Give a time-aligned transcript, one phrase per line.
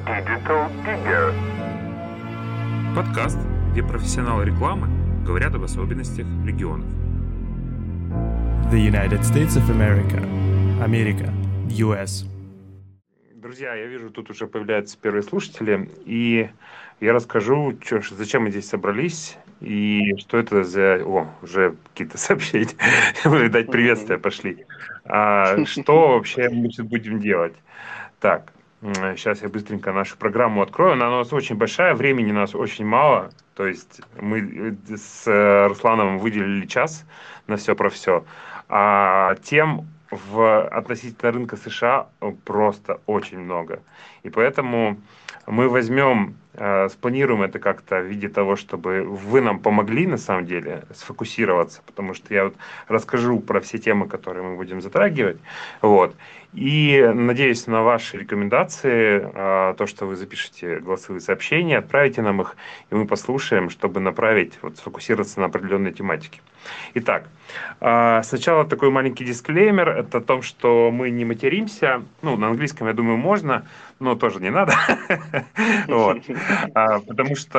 [0.00, 1.34] Digital Digger.
[2.96, 3.38] Подкаст,
[3.72, 4.88] где профессионалы рекламы
[5.24, 6.86] говорят об особенностях регионов.
[8.72, 10.20] The United States of America.
[10.82, 11.30] Америка.
[11.68, 12.26] US.
[13.34, 16.48] Друзья, я вижу, тут уже появляются первые слушатели, и
[17.00, 21.02] я расскажу, чё, зачем мы здесь собрались, и что это за...
[21.04, 22.74] О, уже какие-то сообщения,
[23.24, 24.64] видать, приветствия пошли.
[25.04, 27.54] А, что вообще мы тут будем делать?
[28.20, 28.52] Так,
[28.82, 30.94] сейчас я быстренько нашу программу открою.
[30.94, 33.30] Она у нас очень большая, времени у нас очень мало.
[33.54, 37.04] То есть мы э, с э, Русланом выделили час
[37.46, 38.24] на все про все.
[38.68, 42.08] А тем в относительно рынка США
[42.44, 43.80] просто очень много.
[44.22, 44.98] И поэтому
[45.46, 50.46] мы возьмем, э, спланируем это как-то в виде того, чтобы вы нам помогли на самом
[50.46, 52.54] деле сфокусироваться, потому что я вот
[52.88, 55.38] расскажу про все темы, которые мы будем затрагивать.
[55.80, 56.14] Вот.
[56.52, 62.56] И надеюсь на ваши рекомендации, э, то, что вы запишете голосовые сообщения, отправите нам их,
[62.90, 66.40] и мы послушаем, чтобы направить, вот, сфокусироваться на определенной тематике.
[66.94, 67.24] Итак,
[67.80, 69.88] а, Сначала такой маленький дисклеймер.
[69.88, 72.02] Это о том, что мы не материмся.
[72.22, 73.66] Ну, на английском, я думаю, можно,
[74.02, 74.74] но тоже не надо.
[75.88, 76.18] Вот.
[76.74, 77.58] А, Потому что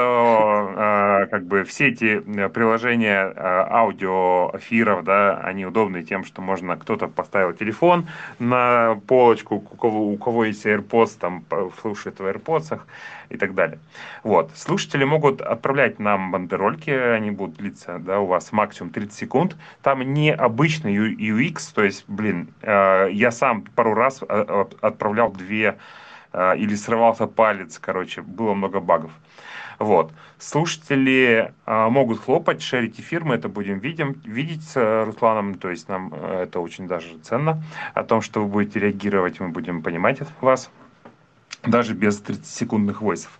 [0.76, 6.78] а, как бы все эти э, приложения а, аудиоэфиров, да, они удобны тем, что можно
[6.78, 8.08] кто-то поставил телефон
[8.40, 11.46] на полочку, у кого, у кого есть AirPods, там
[11.82, 12.80] слушает в AirPods
[13.30, 13.80] и так далее.
[14.24, 14.52] Вот.
[14.56, 19.56] Слушатели могут отправлять нам бандерольки, они будут длиться, да, у вас максимум 30 секунд.
[19.82, 25.32] Там не обычный U- UX, то есть, блин, э, я сам пару раз э, отправлял
[25.32, 25.78] две
[26.34, 29.12] или срывался палец, короче, было много багов.
[29.80, 30.12] Вот.
[30.40, 35.70] Слушатели э, могут хлопать, шерить эфир, мы это будем видим, видеть с э, Русланом, то
[35.70, 37.64] есть нам э, это очень даже ценно.
[37.94, 40.70] О том, что вы будете реагировать, мы будем понимать от вас
[41.64, 43.40] даже без 30-секундных войсов.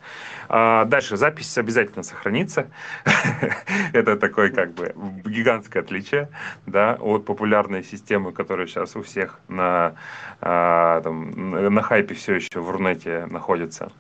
[0.56, 2.68] А, Дальше запись обязательно сохранится.
[3.94, 4.94] Это такое как бы
[5.26, 6.30] гигантское отличие
[6.68, 9.96] да, от популярной системы, которая сейчас у всех на,
[10.42, 13.92] а, там, на хайпе все еще в Рунете находится.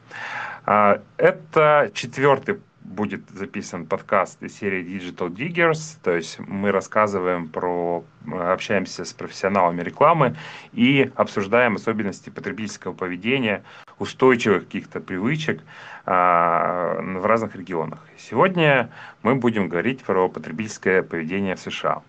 [0.67, 8.03] А, Это четвертый будет записан подкаст из серии Digital Diggers, то есть мы рассказываем про,
[8.31, 10.35] общаемся с профессионалами рекламы
[10.73, 13.63] и обсуждаем особенности потребительского поведения,
[13.99, 15.61] устойчивых каких-то привычек
[16.05, 17.99] а, в разных регионах.
[18.17, 18.89] Сегодня
[19.21, 22.01] мы будем говорить про потребительское поведение в США.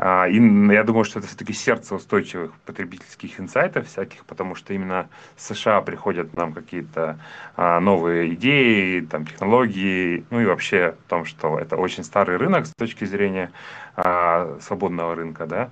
[0.00, 5.08] А, И я думаю, что это все-таки сердце устойчивых потребительских инсайтов всяких, потому что именно
[5.36, 7.18] с США приходят нам какие-то
[7.56, 12.66] а, новые идеи, там, технологии, ну и вообще в том, что это очень старый рынок
[12.66, 13.50] с точки зрения
[13.96, 15.70] а, свободного рынка, да,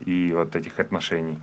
[0.00, 1.38] и вот этих отношений.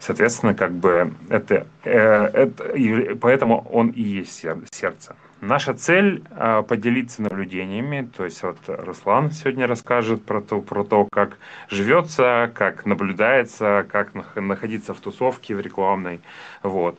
[0.00, 5.14] Соответственно, как бы это, э, это поэтому он и есть сер- сердце.
[5.42, 11.06] Наша цель э, поделиться наблюдениями, то есть вот Руслан сегодня расскажет про то, про то,
[11.12, 11.36] как
[11.68, 16.20] живется, как наблюдается, как нах- находиться в тусовке в рекламной,
[16.62, 16.98] вот.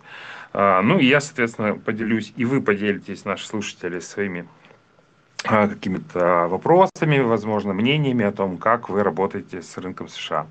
[0.53, 4.47] А, Ну и я, соответственно, поделюсь, и вы поделитесь, наши слушатели, своими
[5.45, 10.45] а, какими-то вопросами, возможно, мнениями о том, как вы работаете с рынком США.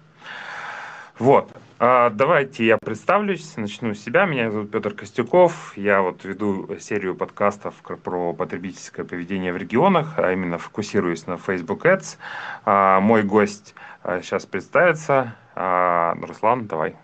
[1.19, 1.51] Вот.
[1.83, 4.27] А, Давайте я представлюсь, начну с себя.
[4.27, 5.73] Меня зовут Петр Костюков.
[5.79, 7.75] Я вот веду серию подкастов
[8.05, 12.19] про потребительское поведение в регионах, а именно фокусируюсь на Facebook Ads.
[12.67, 15.35] А, Мой гость а, сейчас представится.
[15.55, 16.97] Руслан, давай.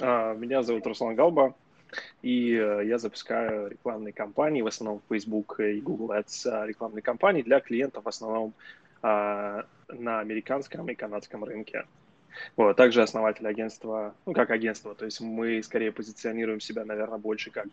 [0.00, 1.54] Меня зовут Руслан Галба,
[2.22, 7.60] и э, я запускаю рекламные кампании, в основном Facebook и Google Ads рекламные кампании для
[7.60, 8.54] клиентов в основном
[9.02, 9.64] на
[10.20, 11.84] американском и канадском рынке.
[12.56, 17.50] Вот, также основатель агентства, ну как агентство, то есть мы скорее позиционируем себя, наверное, больше
[17.50, 17.68] как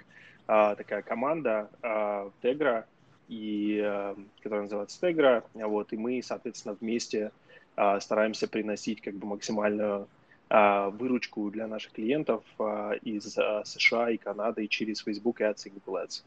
[0.47, 2.85] а, такая команда а, Tegra,
[3.27, 7.31] и, а, которая называется Tegra, вот, и мы, соответственно, вместе
[7.75, 10.07] а, стараемся приносить как бы максимальную
[10.49, 16.03] а, выручку для наших клиентов а, из а, США и Канады через Facebook и Google
[16.03, 16.23] Ads.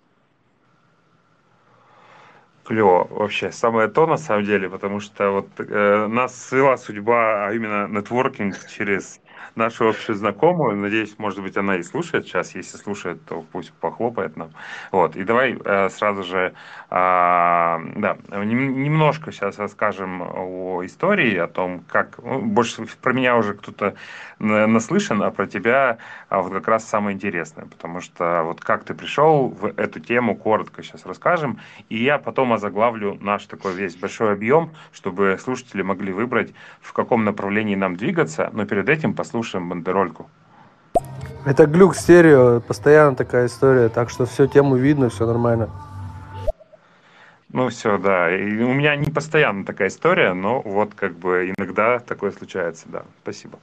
[2.65, 7.53] Клево, вообще, самое то на самом деле, потому что вот э, нас свела судьба, а
[7.55, 9.21] именно нетворкинг через
[9.55, 10.77] нашу общую знакомую.
[10.77, 12.55] Надеюсь, может быть, она и слушает сейчас.
[12.55, 14.51] Если слушает, то пусть похлопает нам.
[14.93, 16.55] Вот, и давай э, сразу же,
[16.91, 23.37] а, да, нем- немножко сейчас расскажем о истории, о том, как, ну, больше про меня
[23.37, 23.95] уже кто-то
[24.39, 25.99] на- наслышан, а про тебя
[26.29, 30.37] а, вот как раз самое интересное, потому что вот как ты пришел в эту тему,
[30.37, 36.13] коротко сейчас расскажем, и я потом озаглавлю наш такой весь большой объем, чтобы слушатели могли
[36.13, 40.29] выбрать, в каком направлении нам двигаться, но перед этим послушаем бандерольку.
[41.47, 45.71] Это глюк стерео, постоянно такая история, так что все тему видно, все нормально.
[47.53, 48.37] Ну все, да.
[48.37, 53.05] И у меня не постоянно такая история, но вот как бы иногда такое случается, да.
[53.23, 53.61] Спасибо.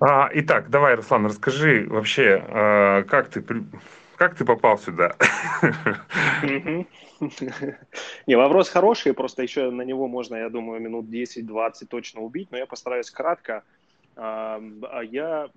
[0.00, 3.42] А, итак, давай, Руслан, расскажи вообще, а, как ты
[4.16, 5.16] как ты попал сюда?
[8.26, 12.58] Не, вопрос хороший, просто еще на него можно, я думаю, минут 10-20 точно убить, но
[12.58, 13.62] я постараюсь кратко.
[14.22, 15.48] А я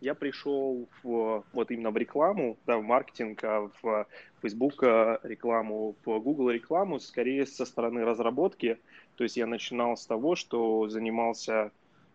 [0.00, 4.06] я пришел в, вот именно в рекламу, да, в маркетинг, а в
[4.42, 8.78] Facebook рекламу, в Google рекламу, скорее со стороны разработки.
[9.16, 11.70] То есть я начинал с того, что занимался,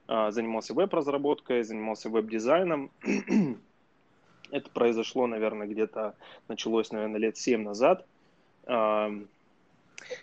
[0.07, 2.91] а, занимался веб-разработкой, занимался веб-дизайном.
[4.51, 6.15] Это произошло, наверное, где-то,
[6.49, 8.05] началось, наверное, лет 7 назад.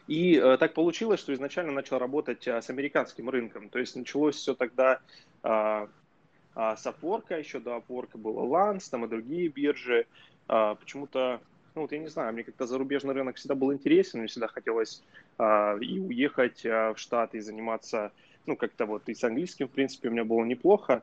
[0.06, 3.68] И э, так получилось, что изначально начал работать э, с американским рынком.
[3.68, 5.00] То есть началось все тогда
[5.42, 5.88] а,
[6.54, 10.06] а, с Upwork, еще до Upwork был Lance, там и другие биржи.
[10.46, 11.40] А, почему-то,
[11.74, 15.02] ну вот я не знаю, мне как-то зарубежный рынок всегда был интересен, мне всегда хотелось
[15.38, 18.12] а, и уехать а, в Штаты и заниматься,
[18.46, 21.02] ну как-то вот и с английским, в принципе, у меня было неплохо.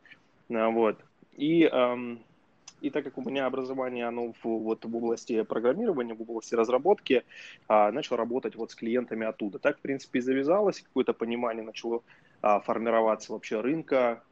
[0.50, 0.98] А, вот.
[1.38, 1.70] И,
[2.82, 7.24] и так как у меня образование, оно в, вот в области программирования, в области разработки,
[7.68, 9.60] а, начал работать вот с клиентами оттуда.
[9.60, 12.04] Так, в принципе, и завязалось, какое-то понимание начало
[12.42, 14.24] а, формироваться вообще рынка,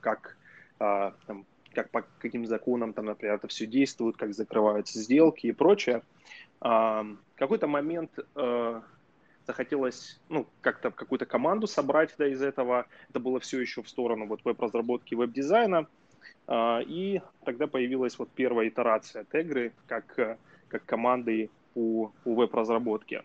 [0.00, 0.36] как
[0.78, 5.52] а, там, как по каким законам, там, например, это все действует, как закрываются сделки и
[5.52, 6.02] прочее.
[6.60, 7.06] А,
[7.36, 8.80] какой-то момент э,
[9.46, 12.86] захотелось, ну, как-то какую-то команду собрать да, из этого.
[13.08, 15.86] Это было все еще в сторону вот веб-разработки, веб-дизайна.
[16.46, 20.38] А, и тогда появилась вот первая итерация Тегры как,
[20.68, 23.22] как команды по, по веб-разработке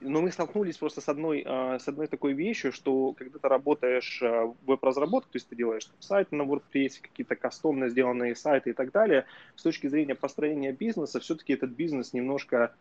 [0.00, 4.20] но мы столкнулись просто с одной, а, с одной такой вещью, что когда ты работаешь
[4.22, 8.72] а, в веб-разработке, то есть ты делаешь сайты на WordPress, какие-то кастомно сделанные сайты и
[8.72, 9.26] так далее,
[9.56, 12.74] с точки зрения построения бизнеса, все-таки этот бизнес немножко,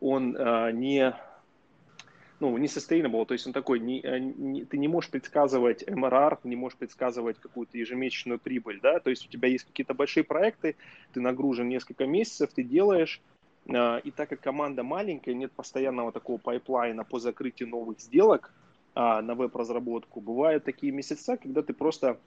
[0.00, 1.14] он а, не,
[2.40, 6.48] ну, не sustainable, то есть он такой, не, не, ты не можешь предсказывать MRR, ты
[6.48, 10.76] не можешь предсказывать какую-то ежемесячную прибыль, да, то есть у тебя есть какие-то большие проекты,
[11.12, 13.20] ты нагружен несколько месяцев, ты делаешь,
[13.68, 18.52] а, и так как команда маленькая, нет постоянного такого пайплайна по закрытию новых сделок
[18.94, 22.18] а, на веб-разработку, бывают такие месяца, когда ты просто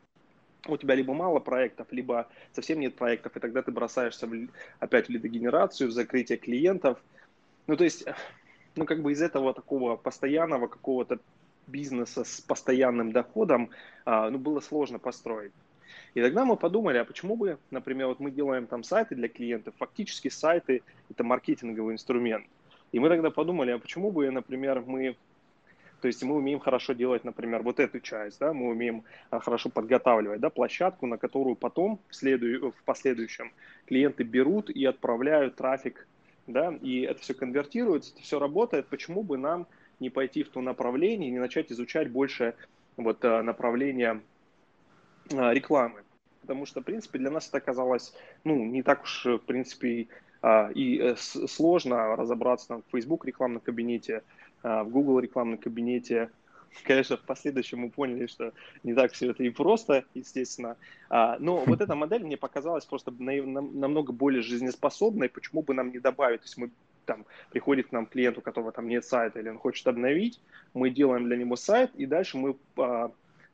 [0.68, 4.48] у тебя либо мало проектов, либо совсем нет проектов, и тогда ты бросаешься в,
[4.80, 7.02] опять в лидогенерацию, в закрытие клиентов.
[7.68, 8.06] Ну, то есть,
[8.78, 11.20] ну, как бы из этого такого постоянного какого-то
[11.68, 13.70] бизнеса с постоянным доходом,
[14.06, 15.52] а, ну, было сложно построить.
[16.14, 19.76] И тогда мы подумали, а почему бы, например, вот мы делаем там сайты для клиентов,
[19.78, 22.46] фактически сайты– это маркетинговый инструмент.
[22.92, 25.16] И мы тогда подумали, а почему бы, например, мы
[26.02, 29.70] то есть мы умеем хорошо делать, например, вот эту часть, да, мы умеем а, хорошо
[29.70, 32.72] подготавливать, да, площадку, на которую потом в, следу...
[32.72, 33.52] в последующем
[33.88, 36.08] клиенты берут и отправляют трафик,
[36.48, 38.88] да, и это все конвертируется, это все работает.
[38.88, 39.68] Почему бы нам
[40.00, 42.56] не пойти в то направление, не начать изучать больше
[42.96, 44.22] вот а, направления
[45.34, 46.04] а, рекламы.
[46.42, 48.14] Потому что, в принципе, для нас это оказалось,
[48.44, 50.08] ну, не так уж, в принципе,
[50.42, 54.24] а, и э, сложно разобраться там, в Facebook рекламном кабинете,
[54.64, 56.30] а, в Google рекламном кабинете.
[56.84, 58.54] Конечно, в последующем мы поняли, что
[58.84, 60.78] не так все это и просто, естественно.
[61.10, 65.30] Но вот эта модель мне показалась просто намного более жизнеспособной.
[65.30, 66.42] Почему бы нам не добавить?
[66.42, 66.70] То есть мы
[67.06, 70.40] там приходит к нам клиент, у которого там нет сайта, или он хочет обновить,
[70.74, 72.58] мы делаем для него сайт, и дальше мы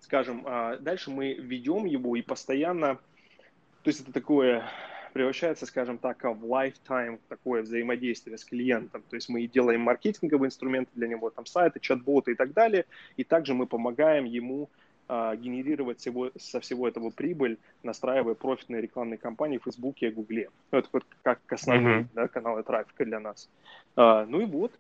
[0.02, 4.70] скажем, а, дальше мы ведем его и постоянно, то есть это такое
[5.14, 9.04] превращается, скажем так, в lifetime такое взаимодействие с клиентом.
[9.10, 13.24] То есть мы делаем маркетинговые инструменты для него, там сайты, чат-боты и так далее, и
[13.24, 14.70] также мы помогаем ему
[15.08, 20.50] а, генерировать всего, со всего этого прибыль, настраивая профитные рекламные кампании в Фейсбуке и Гугле.
[20.72, 22.08] Ну, это вот как основные mm-hmm.
[22.14, 23.50] да, каналы трафика для нас.
[23.96, 24.72] А, ну и вот,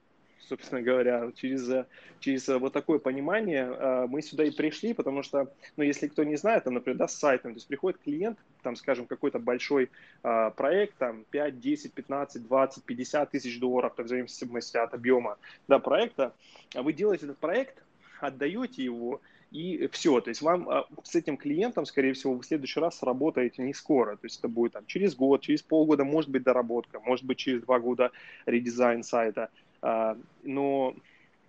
[0.47, 1.85] собственно говоря, через,
[2.19, 6.35] через вот такое понимание а, мы сюда и пришли, потому что, ну, если кто не
[6.35, 9.89] знает, там, например, да, с сайтом, то есть приходит клиент, там, скажем, какой-то большой
[10.23, 15.79] а, проект, там, 5, 10, 15, 20, 50 тысяч долларов, в зависимости от объема, да,
[15.79, 16.33] проекта,
[16.75, 17.83] а вы делаете этот проект,
[18.19, 19.21] отдаете его,
[19.53, 20.19] и все.
[20.19, 20.67] То есть вам
[21.03, 24.15] с этим клиентом, скорее всего, вы в следующий раз работаете не скоро.
[24.15, 27.61] То есть это будет там, через год, через полгода, может быть, доработка, может быть, через
[27.61, 28.11] два года
[28.47, 29.49] редизайн сайта.
[29.83, 30.95] А, но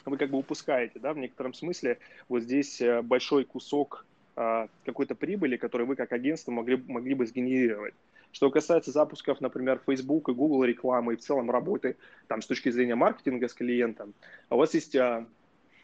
[0.05, 1.99] вы как бы упускаете, да, в некотором смысле
[2.29, 7.26] вот здесь э, большой кусок а, какой-то прибыли, который вы как агентство могли, могли бы
[7.26, 7.95] сгенерировать.
[8.33, 12.71] Что касается запусков, например, Facebook и Google рекламы и в целом работы там с точки
[12.71, 14.12] зрения маркетинга с клиентом,
[14.50, 15.25] у вас есть а,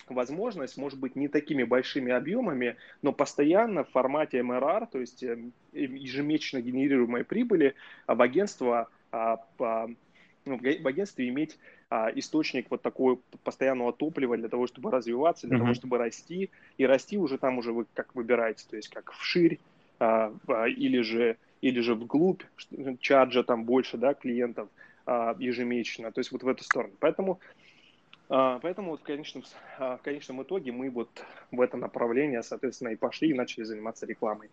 [0.08, 5.38] возможность, может быть, не такими большими объемами, но постоянно в формате МРР, то есть э,
[5.72, 7.76] ежемесячно генерируемой прибыли,
[8.08, 9.38] в агентство, а,
[10.44, 15.56] ну, в агентстве иметь а, источник вот такого постоянного топлива для того, чтобы развиваться, для
[15.56, 15.60] mm-hmm.
[15.60, 16.50] того, чтобы расти.
[16.78, 19.58] И расти уже там уже вы как выбираете, то есть как вширь
[19.98, 20.32] а,
[20.66, 22.42] или же или же вглубь,
[23.00, 24.68] чарджа там больше, да, клиентов
[25.06, 26.94] ежемесячно, то есть вот в эту сторону.
[27.00, 27.38] Поэтому
[28.30, 29.42] а, поэтому вот в конечном,
[29.78, 31.08] а, в конечном итоге мы вот
[31.50, 34.48] в это направление, соответственно, и пошли и начали заниматься рекламой.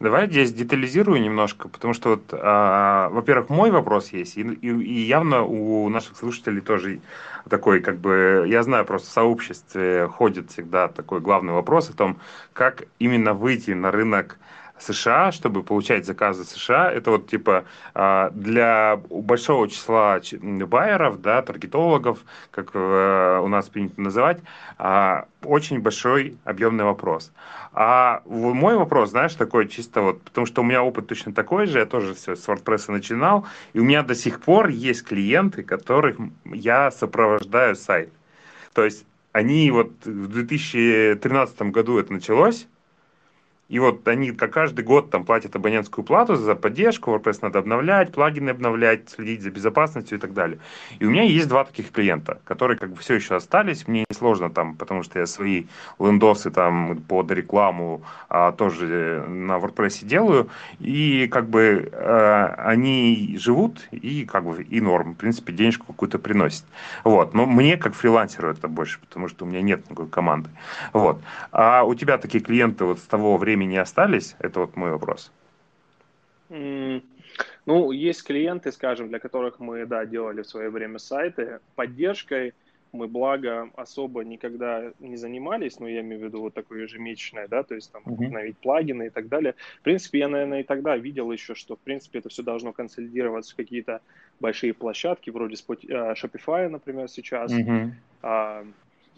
[0.00, 5.00] Давай здесь детализирую немножко, потому что вот, а, во-первых, мой вопрос есть, и, и, и
[5.00, 7.00] явно у наших слушателей тоже
[7.48, 12.20] такой, как бы, я знаю, просто в сообществе ходит всегда такой главный вопрос о том,
[12.52, 14.38] как именно выйти на рынок
[14.80, 22.18] США, чтобы получать заказы США, это вот типа а, для большого числа байеров, да, таргетологов,
[22.50, 24.40] как э, у нас принято называть,
[24.78, 27.32] а, очень большой объемный вопрос.
[27.72, 31.78] А мой вопрос, знаешь, такой чисто вот, потому что у меня опыт точно такой же,
[31.78, 36.16] я тоже все с WordPress начинал, и у меня до сих пор есть клиенты, которых
[36.44, 38.12] я сопровождаю сайт.
[38.74, 42.66] То есть они вот в 2013 году это началось,
[43.68, 48.50] и вот они каждый год там платят абонентскую плату за поддержку, WordPress надо обновлять, плагины
[48.50, 50.58] обновлять, следить за безопасностью и так далее.
[50.98, 53.86] И у меня есть два таких клиента, которые как бы все еще остались.
[53.86, 55.66] Мне несложно там, потому что я свои
[55.98, 60.48] лендосы там под рекламу а, тоже на WordPress делаю.
[60.80, 65.12] И как бы а, они живут и как бы и норм.
[65.12, 66.64] В принципе, денежку какую-то приносят.
[67.04, 67.34] Вот.
[67.34, 70.48] Но мне как фрилансеру это больше, потому что у меня нет такой команды.
[70.94, 71.20] Вот.
[71.52, 74.36] А у тебя такие клиенты вот с того времени времени остались?
[74.38, 75.32] Это вот мой вопрос.
[76.48, 81.58] Ну, есть клиенты, скажем, для которых мы, да, делали в свое время сайты.
[81.74, 82.54] Поддержкой
[82.92, 87.62] мы, благо, особо никогда не занимались, но я имею в виду вот такое ежемесячное, да,
[87.62, 88.24] то есть там uh-huh.
[88.24, 89.54] установить плагины и так далее.
[89.80, 93.52] В принципе, я, наверное, и тогда видел еще, что, в принципе, это все должно консолидироваться
[93.52, 94.00] в какие-то
[94.40, 97.52] большие площадки, вроде э, Shopify, например, сейчас.
[97.52, 97.92] Uh-huh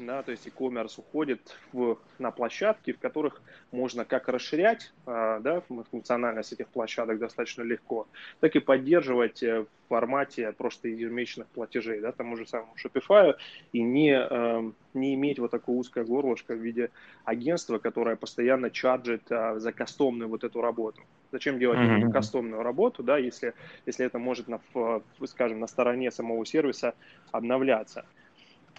[0.07, 5.63] да, то есть e-commerce уходит в, на площадки, в которых можно как расширять а, да,
[5.91, 8.09] функциональность этих площадок достаточно легко,
[8.41, 13.35] так и поддерживать э, в формате просто ежемесячных платежей, да, тому же самому Shopify,
[13.73, 16.91] и не, э, не иметь вот такое узкое горлышко в виде
[17.25, 21.03] агентства, которое постоянно чарджит а, за кастомную вот эту работу.
[21.33, 22.13] Зачем делать mm-hmm.
[22.13, 23.55] кастомную работу, да, если,
[23.87, 24.61] если это может, на,
[25.27, 26.95] скажем, на стороне самого сервиса
[27.31, 28.05] обновляться.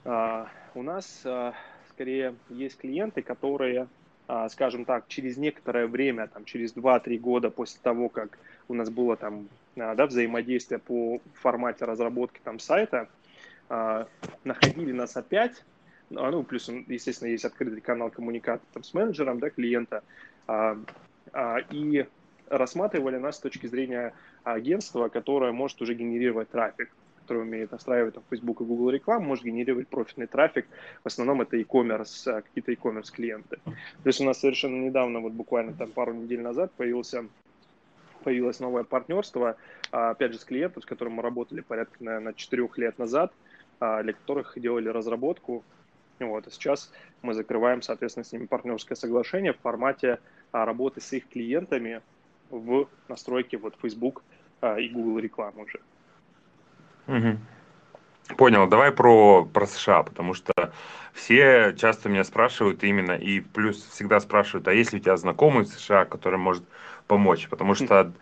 [0.03, 1.53] А, у нас а,
[1.89, 3.87] скорее есть клиенты, которые,
[4.27, 8.89] а, скажем так, через некоторое время, там, через 2-3 года после того, как у нас
[8.89, 13.07] было там да, взаимодействие по формате разработки там сайта,
[14.43, 15.63] находили нас опять,
[16.09, 20.03] ну, плюс, естественно, есть открытый канал коммуникации с менеджером да, клиента,
[21.71, 22.05] и
[22.49, 26.91] рассматривали нас с точки зрения агентства, которое может уже генерировать трафик
[27.21, 30.67] который умеет настраивать там, Facebook и Google рекламу, может генерировать профитный трафик.
[31.03, 33.59] В основном это e-commerce, а, какие-то e-commerce клиенты.
[34.05, 37.25] Есть у нас совершенно недавно, вот буквально там пару недель назад появился
[38.23, 39.57] появилось новое партнерство,
[39.91, 43.33] а, опять же, с клиентом, с которым мы работали порядка, наверное, четырех лет назад,
[43.79, 45.63] а, для которых делали разработку.
[46.19, 46.91] Вот, и сейчас
[47.23, 50.19] мы закрываем, соответственно, с ними партнерское соглашение в формате
[50.51, 52.01] работы с их клиентами
[52.51, 54.21] в настройке вот Facebook
[54.77, 55.79] и Google рекламы уже.
[57.07, 57.37] Угу.
[58.37, 58.67] Понял.
[58.67, 60.53] Давай про, про США, потому что
[61.13, 65.65] все часто меня спрашивают именно, и плюс всегда спрашивают, а есть ли у тебя знакомый
[65.65, 66.63] в США, который может
[67.07, 67.47] помочь?
[67.49, 68.13] Потому что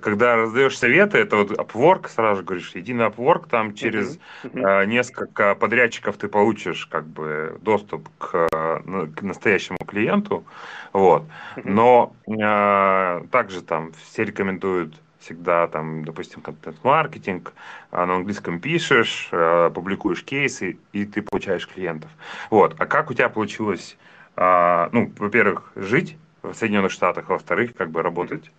[0.00, 4.86] когда раздаешь советы, это вот Upwork, сразу говоришь, иди на Upwork, там через uh-huh.
[4.86, 10.44] несколько подрядчиков ты получишь как бы доступ к, к настоящему клиенту,
[10.92, 11.24] вот.
[11.64, 17.54] Но э, также там все рекомендуют всегда там, допустим, контент-маркетинг,
[17.90, 22.10] а на английском пишешь, э, публикуешь кейсы, и ты получаешь клиентов.
[22.50, 22.74] Вот.
[22.78, 23.96] А как у тебя получилось,
[24.36, 28.50] а, ну, во-первых, жить в Соединенных Штатах, а во-вторых, как бы работать?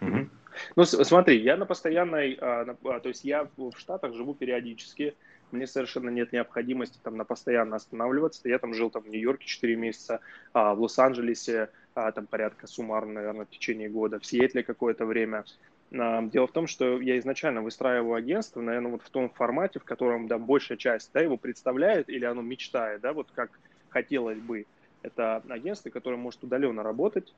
[0.00, 0.28] Mm-hmm.
[0.76, 5.14] Ну, смотри, я на постоянной, а, то есть я в Штатах живу периодически,
[5.52, 8.48] мне совершенно нет необходимости там на постоянно останавливаться.
[8.48, 10.20] Я там жил там в Нью-Йорке 4 месяца,
[10.52, 15.44] в Лос-Анджелесе а, там порядка суммарно, наверное, в течение года, в Сиэтле какое-то время.
[15.92, 19.84] А, дело в том, что я изначально выстраиваю агентство, наверное, вот в том формате, в
[19.84, 23.50] котором, да, большая часть, да, его представляет или оно мечтает, да, вот как
[23.88, 24.66] хотелось бы.
[25.02, 27.32] Это агентство, которое может удаленно работать,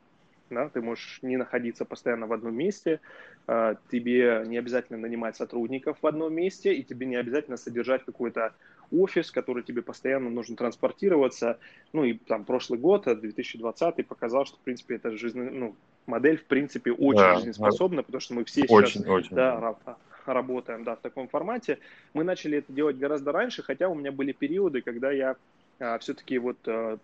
[0.54, 3.00] да, ты можешь не находиться постоянно в одном месте,
[3.46, 8.54] а, тебе не обязательно нанимать сотрудников в одном месте, и тебе не обязательно содержать какой-то
[8.92, 11.58] офис, который тебе постоянно нужно транспортироваться.
[11.92, 15.74] Ну и там прошлый год, 2020, показал, что, в принципе, эта жизнь, ну,
[16.06, 19.34] модель, в принципе, очень да, жизнеспособна, потому что мы все очень, сейчас очень.
[19.34, 19.76] Да,
[20.26, 21.78] работаем да, в таком формате.
[22.14, 25.36] Мы начали это делать гораздо раньше, хотя у меня были периоды, когда я
[25.80, 26.98] а, все-таки вот а,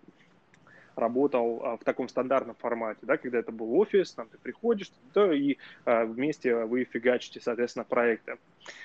[0.99, 5.33] работал а, в таком стандартном формате, да, когда это был офис, там ты приходишь, то
[5.33, 8.39] и а, вместе вы фигачите, соответственно, проекты.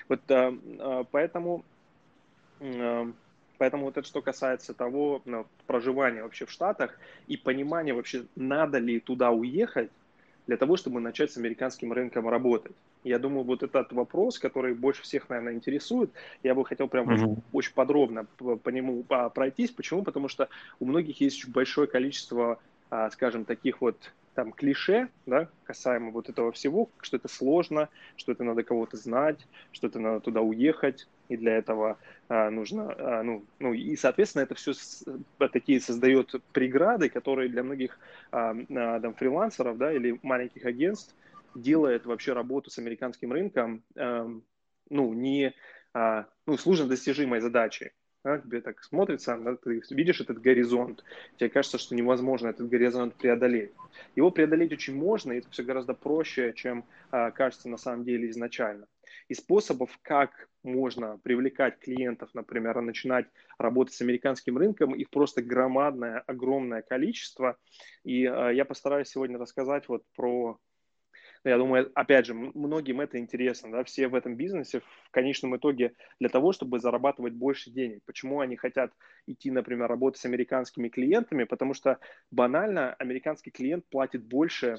[0.08, 1.64] Вот а, поэтому
[3.56, 8.78] Поэтому вот это что касается того ну, проживания вообще в Штатах и понимания вообще, надо
[8.78, 9.90] ли туда уехать,
[10.46, 12.74] для того, чтобы начать с американским рынком работать.
[13.04, 16.10] Я думаю, вот этот вопрос, который больше всех, наверное, интересует,
[16.42, 17.14] я бы хотел прям mm-hmm.
[17.14, 19.70] очень, очень подробно по, по нему пройтись.
[19.70, 20.02] Почему?
[20.02, 20.48] Потому что
[20.80, 22.58] у многих есть большое количество,
[22.90, 28.32] а, скажем, таких вот там клише, да, касаемо вот этого всего, что это сложно, что
[28.32, 33.22] это надо кого-то знать, что это надо туда уехать, и для этого а, нужно, а,
[33.22, 35.04] ну, ну, и, соответственно, это все с,
[35.52, 37.98] такие создает преграды, которые для многих
[38.32, 41.14] а, а, там, фрилансеров, да, или маленьких агентств
[41.54, 44.28] делает вообще работу с американским рынком, а,
[44.90, 45.54] ну, не,
[45.92, 47.92] а, ну, сложно достижимой задачей
[48.24, 51.04] да, тебе так смотрится, да, ты видишь этот горизонт,
[51.36, 53.72] тебе кажется, что невозможно этот горизонт преодолеть.
[54.16, 58.30] Его преодолеть очень можно, и это все гораздо проще, чем а, кажется на самом деле
[58.30, 58.86] изначально.
[59.28, 63.26] И способов, как можно привлекать клиентов, например, начинать
[63.58, 67.58] работать с американским рынком, их просто громадное, огромное количество.
[68.04, 70.58] И а, я постараюсь сегодня рассказать вот про
[71.44, 75.94] я думаю, опять же, многим это интересно, да, все в этом бизнесе в конечном итоге
[76.18, 78.02] для того, чтобы зарабатывать больше денег.
[78.06, 78.92] Почему они хотят
[79.26, 81.44] идти, например, работать с американскими клиентами?
[81.44, 81.98] Потому что
[82.30, 84.78] банально американский клиент платит больше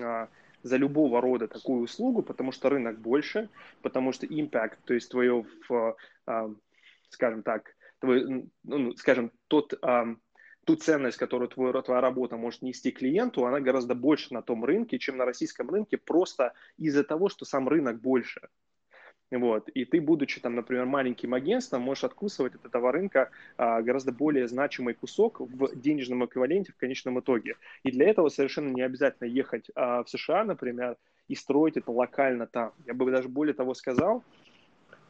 [0.00, 0.28] а,
[0.62, 3.48] за любого рода такую услугу, потому что рынок больше,
[3.80, 5.46] потому что impact, то есть твое,
[6.26, 6.50] а,
[7.08, 10.14] скажем так, твой, ну, скажем, тот а,
[10.64, 14.98] ту ценность, которую твой, твоя работа может нести клиенту, она гораздо больше на том рынке,
[14.98, 18.48] чем на российском рынке, просто из-за того, что сам рынок больше.
[19.30, 19.68] Вот.
[19.70, 24.46] И ты, будучи там, например, маленьким агентством, можешь откусывать от этого рынка а, гораздо более
[24.46, 27.56] значимый кусок в денежном эквиваленте в конечном итоге.
[27.82, 30.96] И для этого совершенно не обязательно ехать а, в США, например,
[31.28, 32.72] и строить это локально там.
[32.84, 34.22] Я бы даже более того сказал,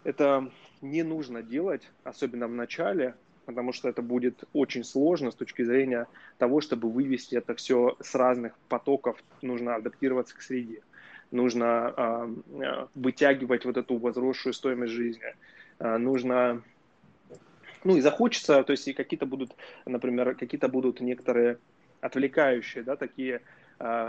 [0.04, 5.62] это не нужно делать, особенно в начале, потому что это будет очень сложно с точки
[5.62, 6.06] зрения
[6.38, 10.82] того, чтобы вывести это все с разных потоков, нужно адаптироваться к среде,
[11.30, 15.34] нужно э, вытягивать вот эту возросшую стоимость жизни,
[15.78, 16.62] э, нужно,
[17.84, 19.54] ну и захочется, то есть и какие-то будут,
[19.86, 21.58] например, какие-то будут некоторые
[22.00, 23.42] отвлекающие, да, такие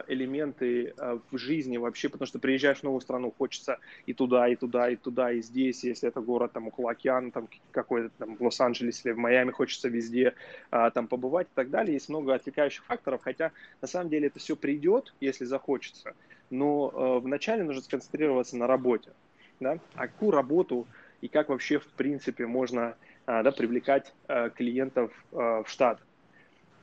[0.08, 4.56] элементы э, в жизни вообще, потому что приезжаешь в новую страну, хочется и туда, и
[4.56, 8.44] туда, и туда, и здесь, если это город там около океана, там какой-то там в
[8.44, 10.36] Лос-Анджелесе или в Майами, хочется везде
[10.72, 11.94] э, там побывать и так далее.
[11.94, 16.14] Есть много отвлекающих факторов, хотя на самом деле это все придет, если захочется,
[16.52, 19.12] но вначале нужно сконцентрироваться на работе,
[19.60, 20.86] да, а какую работу
[21.22, 24.14] и как вообще в принципе можно да, привлекать
[24.56, 26.00] клиентов в штат.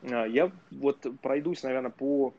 [0.03, 2.35] Я вот пройдусь, наверное, по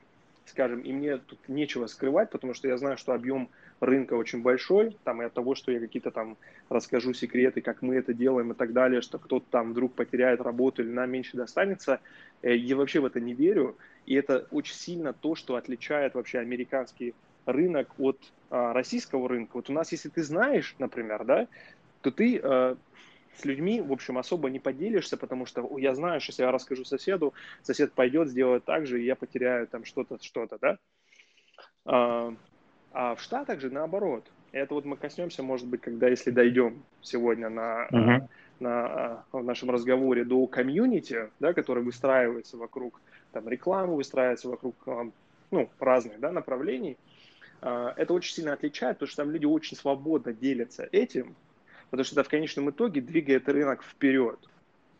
[0.51, 4.97] скажем, и мне тут нечего скрывать, потому что я знаю, что объем рынка очень большой,
[5.03, 6.37] там и от того, что я какие-то там
[6.69, 10.83] расскажу секреты, как мы это делаем и так далее, что кто-то там вдруг потеряет работу
[10.83, 11.99] или нам меньше достанется,
[12.41, 16.39] э, я вообще в это не верю, и это очень сильно то, что отличает вообще
[16.39, 19.51] американский рынок от а, российского рынка.
[19.55, 21.47] Вот у нас, если ты знаешь, например, да,
[22.01, 22.77] то ты а,
[23.35, 26.85] с людьми, в общем, особо не поделишься, потому что я знаю, что если я расскажу
[26.85, 30.77] соседу, сосед пойдет, сделает так же, и я потеряю там что-то, что-то, да.
[31.85, 32.33] А,
[32.91, 34.25] а в Штатах же наоборот.
[34.51, 38.27] Это вот мы коснемся, может быть, когда, если дойдем сегодня на, uh-huh.
[38.59, 42.99] на, на в нашем разговоре до комьюнити, да, который выстраивается вокруг
[43.31, 44.75] там, рекламы, выстраивается вокруг
[45.51, 46.97] ну, разных да, направлений,
[47.61, 51.35] а, это очень сильно отличает, потому что там люди очень свободно делятся этим,
[51.91, 54.39] потому что это в конечном итоге двигает рынок вперед.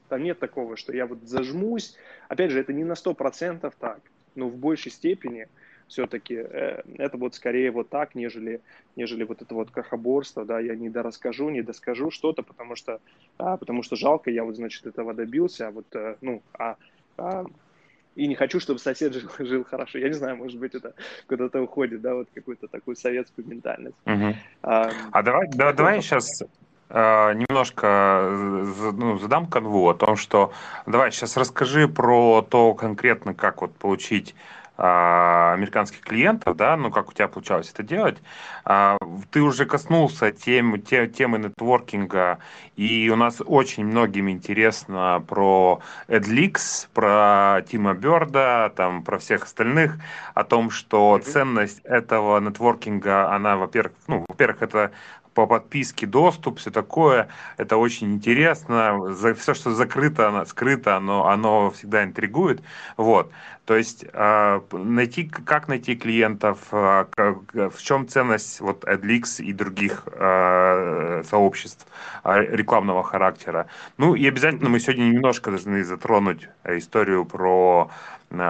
[0.10, 1.96] Там нет такого, что я вот зажмусь.
[2.28, 4.02] Опять же, это не на 100% так,
[4.36, 5.48] но в большей степени
[5.88, 8.62] все-таки э, это вот скорее вот так, нежели,
[8.96, 13.00] нежели вот это вот крохоборство, да, я не дорасскажу, не доскажу что-то, потому что,
[13.38, 16.76] а, потому что жалко, я вот, значит, этого добился, а вот, э, ну, а,
[17.18, 17.46] а
[18.16, 19.98] и не хочу, чтобы сосед жил, жил хорошо.
[19.98, 20.94] Я не знаю, может быть, это
[21.28, 23.98] куда-то уходит, да, вот какую-то такую советскую ментальность.
[24.06, 24.36] Угу.
[24.64, 26.46] А, а давай, да, давай сейчас Э,
[26.94, 28.28] немножко
[28.94, 30.52] ну, задам канву о том, что
[30.86, 34.36] давай сейчас расскажи про то конкретно, как вот получить
[34.84, 38.18] а, американских клиентов, да, ну как у тебя получалось это делать,
[38.66, 38.98] а,
[39.30, 42.40] ты уже коснулся тем, те, темы нетворкинга,
[42.78, 49.98] и у нас очень многим интересно про AdLeaks, про Тима Берда, там, про всех остальных,
[50.34, 51.32] о том, что mm-hmm.
[51.32, 54.92] ценность этого нетворкинга, она, во-первых, ну, во-первых, это
[55.34, 57.30] по подписке доступ, все такое.
[57.58, 59.13] Это очень интересно.
[59.13, 62.62] За, все, что закрыто, скрыто, оно, оно всегда интригует.
[62.98, 63.32] Вот.
[63.65, 67.06] То есть э, найти, как найти клиентов, э,
[67.54, 71.86] в чем ценность вот AdLeaks и других э, сообществ
[72.24, 73.67] рекламного характера.
[73.98, 77.89] Ну и обязательно мы сегодня немножко должны затронуть историю про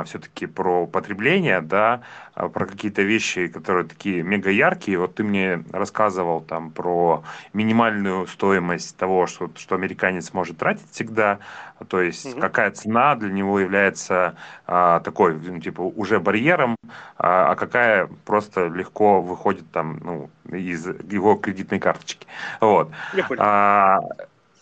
[0.05, 2.01] все-таки про потребление, да,
[2.33, 4.97] а, про какие-то вещи, которые такие мега яркие.
[4.97, 11.39] Вот ты мне рассказывал там про минимальную стоимость того, что, что американец может тратить всегда,
[11.87, 12.41] то есть угу.
[12.41, 14.35] какая цена для него является
[14.67, 16.75] а, такой, ну, типа, уже барьером,
[17.17, 22.27] а, а какая просто легко выходит там, ну, из его кредитной карточки.
[22.59, 22.91] Вот.
[23.13, 23.41] Я понял.
[23.43, 23.99] А,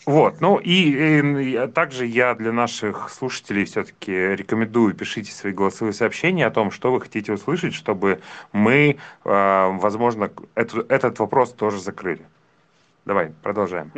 [0.06, 6.46] вот, ну и, и также я для наших слушателей все-таки рекомендую, пишите свои голосовые сообщения
[6.46, 8.20] о том, что вы хотите услышать, чтобы
[8.52, 12.26] мы, э, возможно, эту, этот вопрос тоже закрыли.
[13.04, 13.92] Давай, продолжаем.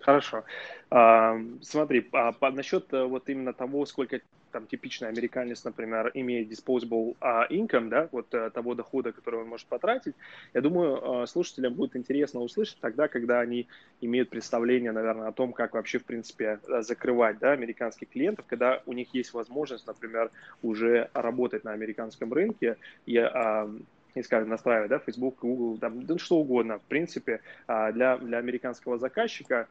[0.00, 0.44] Хорошо.
[0.90, 4.20] А, смотри, а, по, насчет э, вот именно того, сколько
[4.50, 9.48] там типичный американец, например, имеет disposable uh, income, да, вот uh, того дохода, который он
[9.48, 10.14] может потратить,
[10.54, 13.68] я думаю, uh, слушателям будет интересно услышать тогда, когда они
[14.00, 18.92] имеют представление, наверное, о том, как вообще, в принципе, закрывать, да, американских клиентов, когда у
[18.92, 20.30] них есть возможность, например,
[20.62, 23.18] уже работать на американском рынке и
[24.16, 28.98] и, скажем, настраивать, да, Facebook, Google, там, да, что угодно, в принципе, для, для американского
[28.98, 29.68] заказчика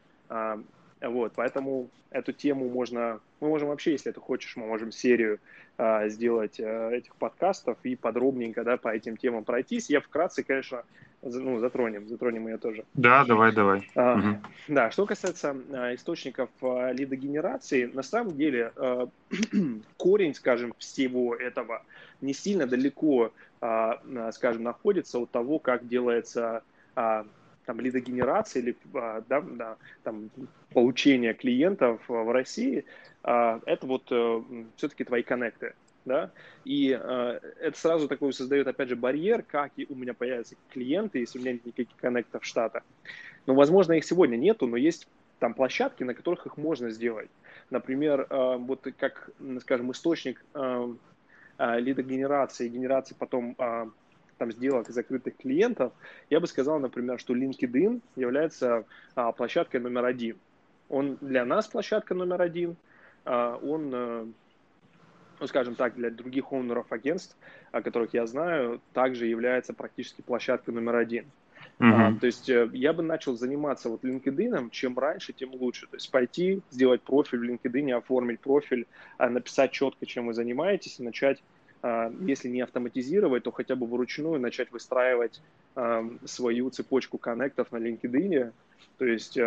[1.02, 5.40] вот, поэтому эту тему можно, мы можем вообще, если ты хочешь, мы можем серию
[5.78, 9.90] а, сделать а, этих подкастов и подробненько, да, по этим темам пройтись.
[9.90, 10.84] Я вкратце, конечно,
[11.22, 12.86] ну, затронем, затронем ее тоже.
[12.94, 13.90] Да, давай, давай.
[13.96, 14.38] А, угу.
[14.68, 19.08] Да, что касается а, источников а, лидогенерации, на самом деле а,
[19.98, 21.84] корень, скажем, всего этого
[22.22, 23.32] не сильно далеко,
[23.62, 24.02] а,
[24.34, 26.64] скажем, находится от того, как делается
[26.96, 27.26] а,
[27.66, 30.30] там, лидогенерации или а, да, да, там,
[30.74, 32.86] получения клиентов в России,
[33.24, 34.42] а, это вот э,
[34.76, 35.74] все-таки твои коннекты.
[36.06, 36.32] Да?
[36.64, 41.20] И э, это сразу такой создает, опять же, барьер, как и у меня появятся клиенты,
[41.20, 42.84] если у меня нет никаких коннектов штата.
[43.46, 45.08] Но, возможно, их сегодня нету, но есть
[45.40, 47.30] там площадки, на которых их можно сделать.
[47.70, 49.30] Например, э, вот как,
[49.62, 50.44] скажем, источник
[51.60, 53.58] лидогенерации, генерации потом
[54.40, 55.94] там сделок закрытых клиентов,
[56.30, 60.38] я бы сказал, например, что LinkedIn является а, площадкой номер один.
[60.88, 62.78] Он для нас площадка номер один,
[63.26, 64.28] а, он, а,
[65.40, 67.38] ну, скажем так, для других оунеров агентств,
[67.72, 71.26] о которых я знаю, также является практически площадкой номер один.
[71.80, 72.16] Uh-huh.
[72.16, 75.88] А, то есть э, я бы начал заниматься вот LinkedIn, чем раньше, тем лучше.
[75.88, 78.86] То есть пойти, сделать профиль в LinkedIn, оформить профиль,
[79.18, 84.40] написать четко, чем вы занимаетесь, и начать а, если не автоматизировать, то хотя бы вручную
[84.40, 85.42] начать выстраивать
[86.26, 88.52] свою цепочку коннектов на LinkedIn,
[88.98, 89.38] то есть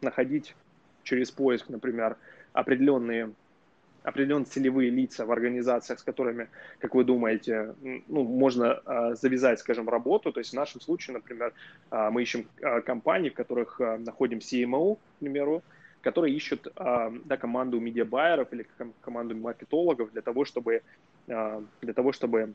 [0.00, 0.54] находить
[1.02, 2.16] через поиск, например,
[2.52, 3.32] определенные
[4.04, 7.74] определенные целевые лица в организациях, с которыми, как вы думаете,
[8.06, 10.30] ну, можно э, завязать, скажем, работу.
[10.30, 11.54] То есть в нашем случае, например,
[11.90, 15.62] э, мы ищем э, компании, в которых э, находим CMO, к примеру,
[16.02, 18.66] которые ищут э, да, команду медиабайеров или
[19.00, 20.80] команду маркетологов для того, чтобы а,
[21.26, 22.54] для того, чтобы,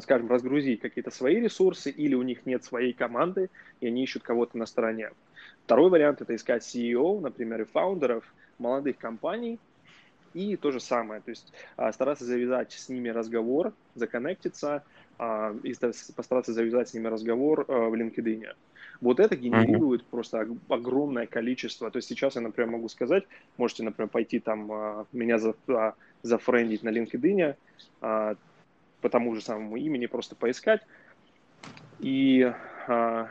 [0.00, 4.58] скажем, разгрузить какие-то свои ресурсы, или у них нет своей команды, и они ищут кого-то
[4.58, 5.10] на стороне.
[5.64, 8.24] Второй вариант– это искать CEO, например, и фаундеров
[8.58, 9.58] молодых компаний,
[10.34, 14.84] и то же самое, то есть а, стараться завязать с ними разговор, законнектиться,
[15.18, 15.74] а, и
[16.14, 18.46] постараться завязать с ними разговор в LinkedIn.
[19.00, 20.10] Вот это генерирует mm-hmm.
[20.10, 21.90] просто огромное количество.
[21.90, 23.24] То есть сейчас я, например, могу сказать,
[23.56, 25.54] можете, например, пойти там меня за,
[26.22, 27.56] зафрендить на LinkedIn
[28.00, 28.36] а,
[29.00, 30.82] по тому же самому имени, просто поискать.
[32.00, 32.52] И
[32.86, 33.28] а,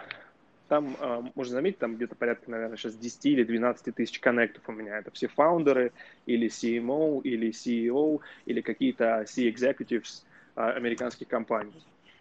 [0.67, 4.71] там, а, можно заметить, там где-то порядка, наверное, сейчас 10 или 12 тысяч коннектов у
[4.71, 4.97] меня.
[4.97, 5.91] Это все фаундеры
[6.25, 10.23] или CMO, или CEO, или какие-то C-executives
[10.55, 11.73] а, американских компаний.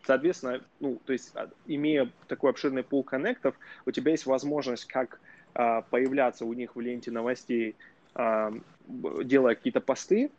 [0.07, 5.21] Соответственно, ну, то есть, а, имея такой обширный пул коннектов, у тебя есть возможность как
[5.55, 7.75] а, появляться у них в ленте новостей,
[8.15, 8.53] а,
[8.87, 10.31] делая какие-то посты,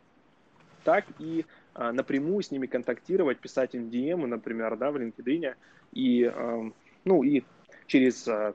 [0.88, 5.54] так и а, напрямую с ними контактировать, писать им DM, например, да, в LinkedIn,
[5.92, 6.72] и, а,
[7.04, 7.42] ну, и
[7.86, 8.54] через а,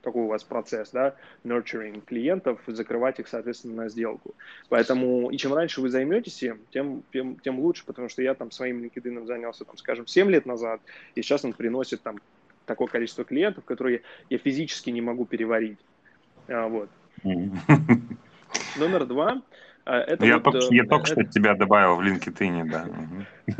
[0.00, 4.36] какой у вас процесс, да, nurturing клиентов, закрывать их, соответственно, на сделку.
[4.68, 8.52] Поэтому, и чем раньше вы займетесь им, тем, тем, тем лучше, потому что я там
[8.52, 10.80] своим LinkedIn занялся, там, скажем, 7 лет назад,
[11.16, 12.20] и сейчас он приносит там
[12.64, 15.80] такое количество клиентов, которые я физически не могу переварить.
[16.46, 16.90] А, вот.
[18.76, 19.42] Номер два,
[19.84, 21.22] это я, вот, только, я только это...
[21.22, 22.88] что тебя добавил в LinkedIn, да.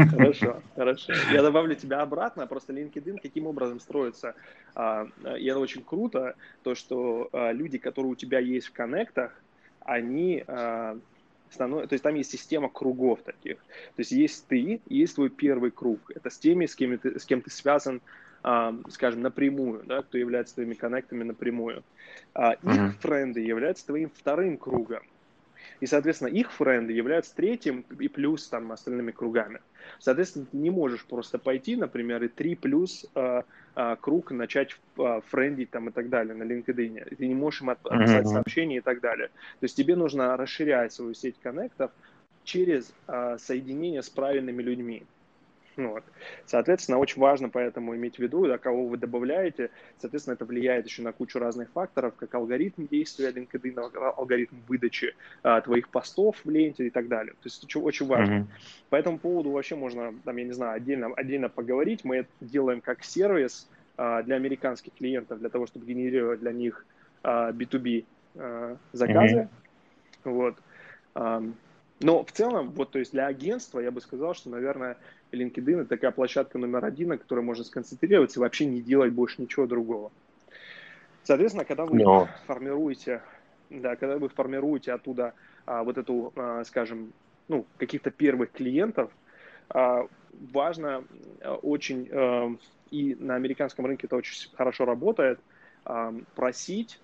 [0.06, 1.12] Хорошо, хорошо.
[1.32, 4.34] Я добавлю тебя обратно, просто LinkedIn каким образом строится.
[4.74, 9.32] А, и это очень круто, то, что а, люди, которые у тебя есть в коннектах,
[9.80, 10.44] они
[11.50, 13.56] становятся, то есть там есть система кругов таких.
[13.56, 15.98] То есть есть ты, есть твой первый круг.
[16.14, 18.00] Это с теми, с кем ты, с кем ты связан,
[18.88, 21.82] скажем, напрямую, да, кто является твоими коннектами напрямую.
[22.36, 25.02] Их френды являются твоим вторым кругом.
[25.80, 29.60] И, соответственно, их френды являются третьим и плюс там остальными кругами.
[29.98, 33.42] Соответственно, ты не можешь просто пойти, например, и три плюс э,
[33.74, 37.16] э, круг начать э, френдить там и так далее на LinkedIn.
[37.16, 38.32] Ты не можешь им отписать mm-hmm.
[38.32, 39.28] сообщения и так далее.
[39.28, 41.90] То есть тебе нужно расширять свою сеть коннектов
[42.44, 45.04] через э, соединение с правильными людьми.
[45.76, 46.04] Вот.
[46.46, 49.70] Соответственно, очень важно поэтому иметь в виду, да, кого вы добавляете.
[49.98, 53.78] Соответственно, это влияет еще на кучу разных факторов, как алгоритм действия LinkedIn,
[54.16, 57.32] алгоритм выдачи а, твоих постов в ленте и так далее.
[57.34, 58.32] То есть очень, очень важно.
[58.32, 58.46] Mm-hmm.
[58.90, 62.04] По этому поводу вообще можно, там, я не знаю, отдельно, отдельно поговорить.
[62.04, 66.84] Мы это делаем как сервис а, для американских клиентов, для того, чтобы генерировать для них
[67.22, 68.04] а, B2B
[68.36, 69.48] а, заказы.
[70.24, 70.30] Mm-hmm.
[70.30, 70.56] Вот.
[71.14, 71.42] А,
[72.02, 74.96] но в целом, вот, то есть для агентства я бы сказал, что, наверное,
[75.32, 79.40] LinkedIn это такая площадка номер один, на которой можно сконцентрироваться и вообще не делать больше
[79.40, 80.12] ничего другого.
[81.24, 82.28] Соответственно, когда вы Но...
[82.46, 83.22] формируете,
[83.70, 85.34] да, когда вы формируете оттуда
[85.66, 87.12] а, вот эту, а, скажем,
[87.48, 89.10] ну, каких-то первых клиентов,
[89.68, 90.06] а,
[90.52, 91.04] важно
[91.40, 92.56] а, очень, а,
[92.90, 95.38] и на американском рынке это очень хорошо работает,
[95.84, 97.00] а, просить,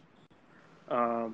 [0.89, 1.33] а,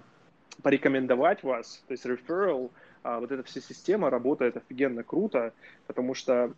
[0.63, 2.71] порекомендовать вас, то есть referral,
[3.03, 5.53] а, вот эта вся система работает офигенно круто,
[5.87, 6.53] потому что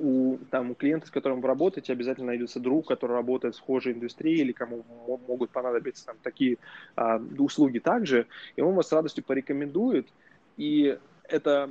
[0.00, 3.92] у, там, у клиента, с которым вы работаете, обязательно найдется друг, который работает в схожей
[3.92, 4.84] индустрии или кому
[5.28, 6.56] могут понадобиться там, такие
[6.96, 10.08] а, услуги также, и он вас с радостью порекомендует,
[10.56, 11.70] и это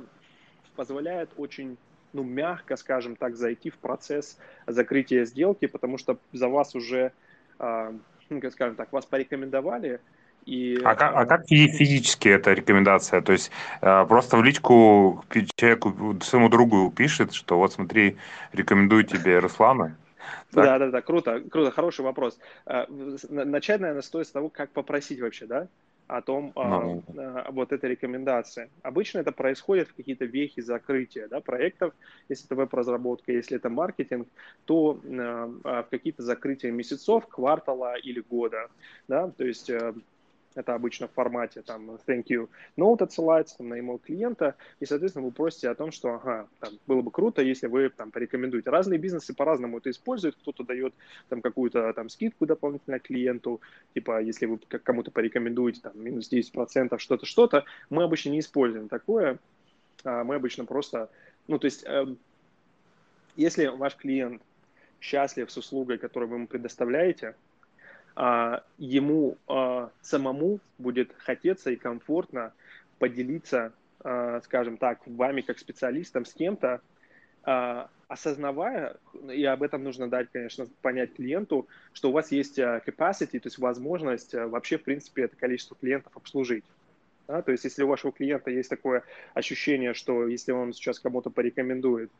[0.76, 1.76] позволяет очень
[2.12, 7.12] ну, мягко, скажем так, зайти в процесс закрытия сделки, потому что за вас уже,
[7.58, 7.92] а,
[8.28, 10.00] ну, скажем так, вас порекомендовали,
[10.46, 13.20] и, а, как, а как физически эта рекомендация?
[13.20, 13.50] То есть
[13.80, 15.24] э, просто в личку
[15.56, 18.16] человеку, своему другу пишет, что вот смотри,
[18.52, 19.96] рекомендую тебе Руслана?
[20.52, 20.64] Так?
[20.64, 22.38] Да, да, да, круто, круто, хороший вопрос.
[22.66, 22.86] Э,
[23.28, 25.68] начать, наверное, стоит с того, как попросить вообще, да,
[26.08, 27.02] о том, no.
[27.06, 27.20] Ну.
[27.22, 28.68] а, вот этой рекомендации.
[28.82, 31.94] Обычно это происходит в какие-то вехи закрытия да, проектов,
[32.28, 34.26] если это веб-разработка, если это маркетинг,
[34.64, 38.68] то а, в какие-то закрытия месяцев, квартала или года,
[39.06, 39.70] да, то есть
[40.54, 45.26] это обычно в формате там thank you note отсылается там, на email клиента, и, соответственно,
[45.26, 48.70] вы просите о том, что ага, там, было бы круто, если вы там порекомендуете.
[48.70, 50.94] Разные бизнесы по-разному это используют, кто-то дает
[51.28, 53.60] там какую-то там скидку дополнительно клиенту,
[53.94, 57.64] типа если вы кому-то порекомендуете там минус 10%, что-то, что-то.
[57.88, 59.38] Мы обычно не используем такое,
[60.04, 61.10] а мы обычно просто,
[61.46, 62.06] ну, то есть, э,
[63.36, 64.42] если ваш клиент
[65.00, 67.34] счастлив с услугой, которую вы ему предоставляете,
[68.76, 72.52] ему а, самому будет хотеться и комфортно
[72.98, 76.80] поделиться, а, скажем так, вами как специалистом с кем-то,
[78.06, 78.98] осознавая,
[79.32, 83.56] и об этом нужно дать, конечно, понять клиенту, что у вас есть capacity, то есть
[83.56, 86.64] возможность вообще, в принципе, это количество клиентов обслужить.
[87.26, 87.40] Да?
[87.40, 92.10] То есть если у вашего клиента есть такое ощущение, что если он сейчас кому-то порекомендует,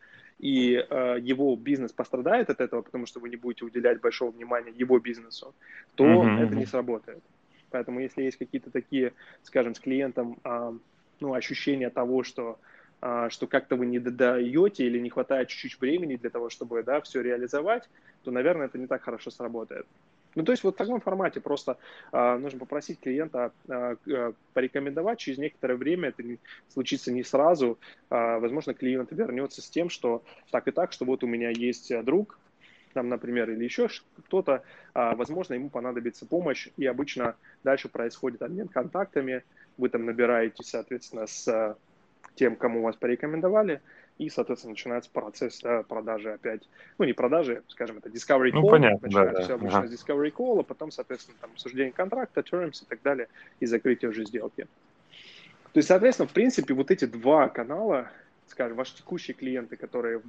[0.41, 4.73] и э, его бизнес пострадает от этого, потому что вы не будете уделять большого внимания
[4.73, 5.55] его бизнесу,
[5.95, 6.41] то mm-hmm.
[6.41, 7.23] это не сработает.
[7.71, 10.73] Поэтому если есть какие-то такие, скажем, с клиентом э,
[11.21, 12.59] ну, ощущения того, что
[13.03, 17.01] э, что как-то вы не додаете или не хватает чуть-чуть времени для того, чтобы да,
[17.03, 17.89] все реализовать,
[18.25, 19.87] то, наверное, это не так хорошо сработает.
[20.35, 21.77] Ну, то есть вот в таком формате просто
[22.13, 26.39] э, нужно попросить клиента э, порекомендовать, через некоторое время это не,
[26.69, 27.79] случится не сразу,
[28.11, 31.93] э, возможно, клиент вернется с тем, что так и так, что вот у меня есть
[32.05, 32.39] друг,
[32.93, 33.89] там, например, или еще
[34.27, 34.63] кто-то,
[34.95, 39.43] э, возможно, ему понадобится помощь, и обычно дальше происходит обмен контактами,
[39.79, 41.77] вы там набираете, соответственно, с
[42.35, 43.81] тем, кому вас порекомендовали,
[44.21, 46.69] и, соответственно, начинается процесс да, продажи опять.
[46.99, 48.65] Ну, не продажи, скажем, это discovery ну, call.
[48.65, 49.89] Ну, понятно, начинается да, все обычно ага.
[49.89, 53.29] с discovery call, а потом, соответственно, там обсуждение контракта, terms и так далее,
[53.61, 54.67] и закрытие уже сделки.
[55.73, 58.11] То есть, соответственно, в принципе, вот эти два канала,
[58.49, 60.21] скажем, ваши текущие клиенты, которые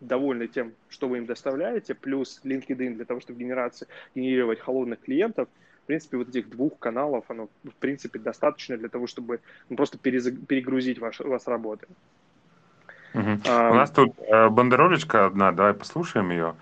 [0.00, 5.48] довольны тем, что вы им доставляете, плюс LinkedIn для того, чтобы генерации, генерировать холодных клиентов,
[5.88, 10.98] принципе, вот этих двух каналов, оно, в принципе, достаточно для того, чтобы ну, просто перегрузить
[10.98, 11.86] ваш, вас работы.
[13.18, 13.40] Угу.
[13.48, 16.54] А, У нас тут э, бандеролечка одна, давай послушаем ее.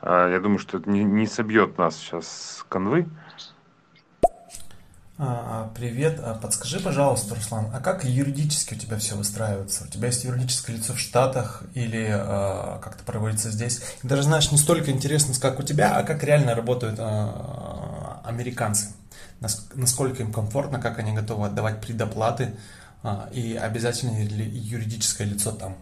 [0.00, 2.26] Э, я думаю, что это не, не собьет нас сейчас
[2.58, 3.06] с конвы.
[5.16, 9.84] А, привет, а подскажи, пожалуйста, Руслан, а как юридически у тебя все выстраивается?
[9.84, 13.80] У тебя есть юридическое лицо в Штатах или а, как это проводится здесь?
[14.04, 18.92] И даже знаешь, не столько интересно, как у тебя, а как реально работают а, американцы?
[19.40, 22.54] Насколько им комфортно, как они готовы отдавать предоплаты
[23.02, 25.76] а, и обязательно ли юридическое лицо там?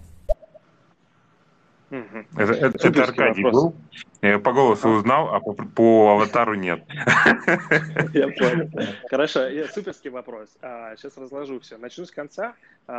[2.37, 3.63] Это, это, это Аркадий вопрос.
[3.65, 3.75] был.
[4.23, 4.97] Я по голосу а.
[4.97, 6.83] узнал, а по, по аватару нет.
[8.15, 8.71] Я понял.
[9.11, 9.41] Хорошо,
[9.75, 10.49] суперский вопрос.
[10.61, 11.77] Сейчас а, разложу все.
[11.77, 12.55] Начну с конца.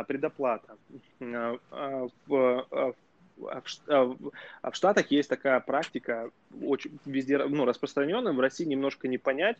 [0.06, 0.76] Предоплата.
[1.18, 2.94] В,
[3.36, 6.30] в Штатах есть такая практика,
[6.62, 9.56] очень везде ну, распространенная, в России немножко не понять,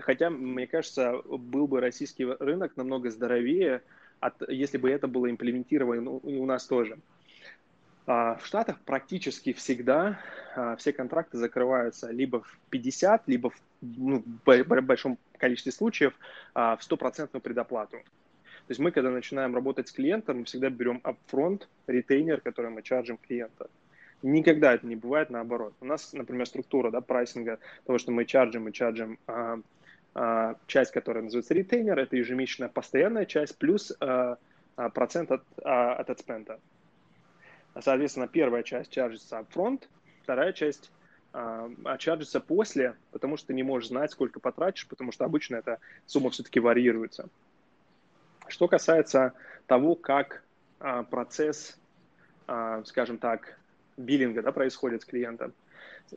[0.00, 3.82] хотя, мне кажется, был бы российский рынок намного здоровее,
[4.18, 6.98] от, если бы это было имплементировано и у нас тоже.
[8.06, 10.18] А, в Штатах практически всегда
[10.56, 16.14] а, все контракты закрываются либо в 50, либо в, ну, большом количестве случаев
[16.54, 17.98] а, в стопроцентную предоплату.
[18.66, 22.82] То есть мы, когда начинаем работать с клиентом, мы всегда берем upfront ретейнер, который мы
[22.82, 23.68] чаржим клиента.
[24.22, 25.74] Никогда это не бывает наоборот.
[25.80, 29.60] У нас, например, структура да, прайсинга, того, что мы чаржим, мы чаржим а,
[30.14, 34.38] а, часть, которая называется ретейнер, это ежемесячная постоянная часть, плюс а,
[34.76, 36.60] а, процент от, а, от отспента.
[37.80, 39.84] Соответственно, первая часть чаржится upfront,
[40.22, 40.90] вторая часть
[41.32, 45.78] а, чаржится после, потому что ты не можешь знать, сколько потратишь, потому что обычно эта
[46.06, 47.28] сумма все-таки варьируется.
[48.48, 49.32] Что касается
[49.66, 50.44] того, как
[50.80, 51.78] а, процесс,
[52.46, 53.58] а, скажем так,
[53.96, 55.54] биллинга да, происходит с клиентом,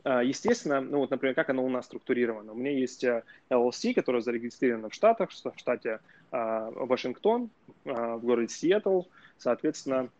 [0.04, 2.52] а, естественно, ну вот, например, как оно у нас структурировано.
[2.52, 7.50] У меня есть а, LLC, которая зарегистрирована в Штатах, в штате а, Вашингтон,
[7.84, 9.02] в городе Сиэтл.
[9.38, 10.10] Соответственно,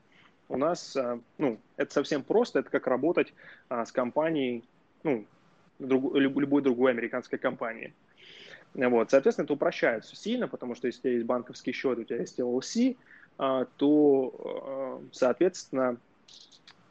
[0.48, 3.32] у нас, а, ну, это совсем просто, это как работать
[3.68, 4.64] а, с компанией,
[5.02, 5.24] ну,
[5.78, 7.92] друг, любой другой американской компании.
[8.74, 12.04] Вот, соответственно, это упрощает все сильно, потому что если у тебя есть банковский счет, у
[12.04, 12.96] тебя есть LLC,
[13.38, 15.98] а, то, соответственно,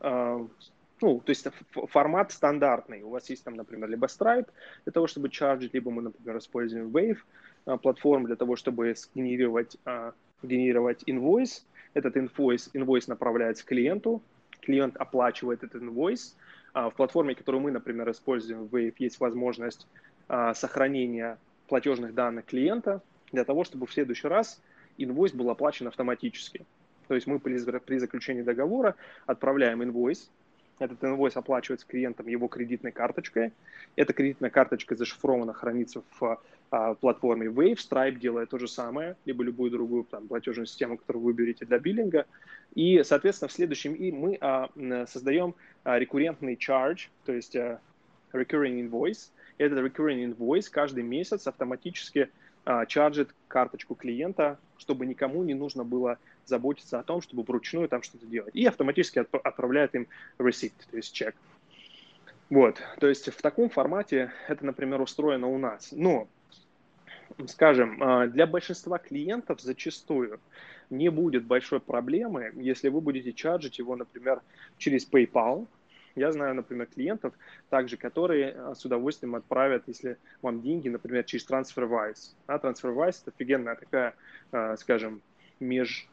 [0.01, 1.47] ну, то есть
[1.89, 3.03] формат стандартный.
[3.03, 4.47] У вас есть там, например, либо Stripe
[4.85, 7.17] для того, чтобы чаржить, либо мы, например, используем Wave
[7.81, 9.77] платформу для того, чтобы сгенерировать,
[10.43, 11.65] генерировать инвойс,
[11.95, 14.21] этот инвойс, инвойс направляется клиенту,
[14.62, 16.36] клиент оплачивает этот инвойс.
[16.73, 19.88] А, в платформе, которую мы, например, используем в Wave, есть возможность
[20.27, 24.62] а, сохранения платежных данных клиента для того, чтобы в следующий раз
[24.97, 26.65] инвойс был оплачен автоматически.
[27.08, 30.29] То есть мы при, заключении договора отправляем инвойс,
[30.79, 33.53] этот инвойс оплачивается клиентом его кредитной карточкой.
[33.95, 36.41] Эта кредитная карточка зашифрована, хранится в
[36.99, 37.77] платформе Wave.
[37.77, 41.79] Stripe делает то же самое, либо любую другую там, платежную систему, которую вы выберете для
[41.79, 42.25] биллинга.
[42.73, 44.69] И, соответственно, в следующем и мы а,
[45.07, 47.79] создаем а, рекуррентный charge, то есть а,
[48.33, 49.29] recurring invoice.
[49.57, 52.29] Этот recurring invoice каждый месяц автоматически
[52.65, 58.01] а, чаржит карточку клиента, чтобы никому не нужно было заботиться о том, чтобы вручную там
[58.01, 58.55] что-то делать.
[58.55, 60.07] И автоматически отправляет им
[60.39, 61.35] receipt, то есть чек.
[62.49, 65.91] Вот, то есть в таком формате это, например, устроено у нас.
[65.91, 66.27] Но,
[67.47, 70.39] скажем, а, для большинства клиентов зачастую
[70.89, 74.41] не будет большой проблемы, если вы будете чаржить его, например,
[74.77, 75.67] через PayPal.
[76.15, 77.33] Я знаю, например, клиентов
[77.69, 82.33] также, которые а, с удовольствием отправят, если вам деньги, например, через TransferWise.
[82.47, 84.13] А TransferWise– это офигенная такая,
[84.51, 85.21] а, скажем,
[85.59, 86.07] меж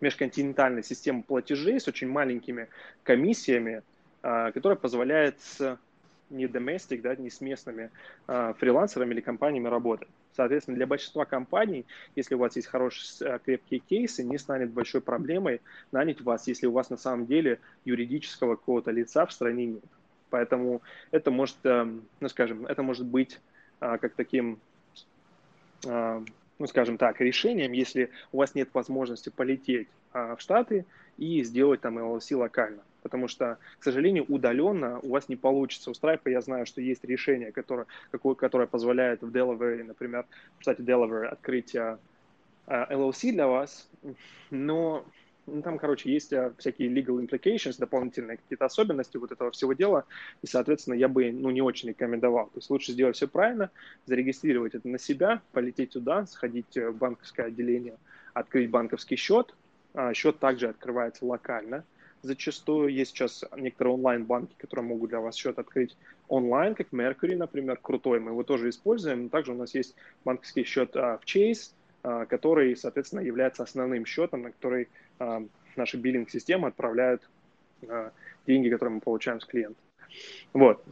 [0.00, 2.68] межконтинентальная система платежей с очень маленькими
[3.02, 3.82] комиссиями,
[4.22, 5.36] которая позволяет
[6.32, 7.90] не domestic, да, не с местными
[8.26, 10.08] а, фрилансерами или компаниями работать.
[10.34, 11.84] Соответственно, для большинства компаний,
[12.16, 15.60] если у вас есть хорошие крепкие кейсы, не станет большой проблемой
[15.92, 19.84] нанять вас, если у вас на самом деле юридического какого-то лица в стране нет.
[20.30, 23.38] Поэтому это может, ну скажем, это может быть
[23.78, 24.58] как таким
[26.62, 30.86] ну, скажем так, решением, если у вас нет возможности полететь а, в Штаты
[31.18, 32.82] и сделать там LLC локально.
[33.02, 35.90] Потому что, к сожалению, удаленно у вас не получится.
[35.90, 40.26] У Stripe я знаю, что есть решение, которое, какое, которое позволяет в Delaware, например,
[40.58, 41.98] в штате Delaware открыть а,
[42.66, 43.88] а, LLC для вас,
[44.50, 45.04] но
[45.46, 50.04] ну, там, короче, есть а, всякие legal implications, дополнительные какие-то особенности вот этого всего дела,
[50.42, 52.46] и, соответственно, я бы, ну, не очень рекомендовал.
[52.46, 53.70] То есть лучше сделать все правильно,
[54.06, 57.96] зарегистрировать это на себя, полететь туда, сходить в банковское отделение,
[58.32, 59.54] открыть банковский счет.
[60.14, 61.84] Счет также открывается локально,
[62.22, 62.88] зачастую.
[62.88, 65.96] Есть сейчас некоторые онлайн-банки, которые могут для вас счет открыть
[66.28, 69.28] онлайн, как Mercury, например, крутой, мы его тоже используем.
[69.28, 69.94] Также у нас есть
[70.24, 75.44] банковский счет а, в Chase, а, который, соответственно, является основным счетом, на который а,
[75.76, 77.28] наша биллинг-система отправляет
[77.88, 78.12] а,
[78.46, 79.80] деньги, которые мы получаем с клиента.
[80.52, 80.84] Вот.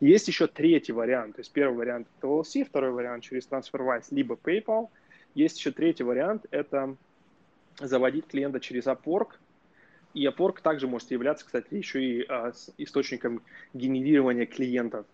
[0.00, 1.36] Есть еще третий вариант.
[1.36, 4.88] То есть первый вариант это LLC, второй вариант через TransferWise, либо PayPal.
[5.34, 6.96] Есть еще третий вариант, это
[7.80, 9.32] заводить клиента через Upwork.
[10.14, 13.42] И Upwork также может являться, кстати, еще и а, источником
[13.74, 15.06] генерирования клиентов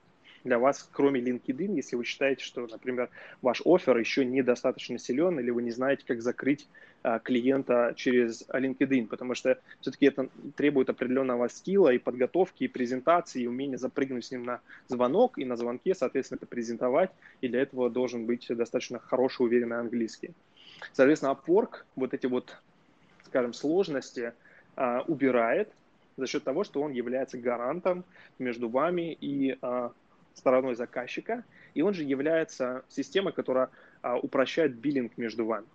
[0.44, 3.08] для вас, кроме LinkedIn, если вы считаете, что, например,
[3.40, 6.68] ваш офер еще недостаточно силен, или вы не знаете, как закрыть
[7.02, 13.42] а, клиента через LinkedIn, потому что все-таки это требует определенного скилла и подготовки, и презентации,
[13.42, 17.62] и умения запрыгнуть с ним на звонок, и на звонке, соответственно, это презентовать, и для
[17.62, 20.34] этого должен быть достаточно хороший, уверенный английский.
[20.92, 22.56] Соответственно, Upwork вот эти вот,
[23.24, 24.34] скажем, сложности
[24.76, 25.70] а, убирает
[26.16, 28.04] за счет того, что он является гарантом
[28.38, 29.92] между вами и а,
[30.34, 31.44] стороной заказчика,
[31.74, 33.70] и он же является системой, которая
[34.02, 35.66] а, упрощает биллинг между вами.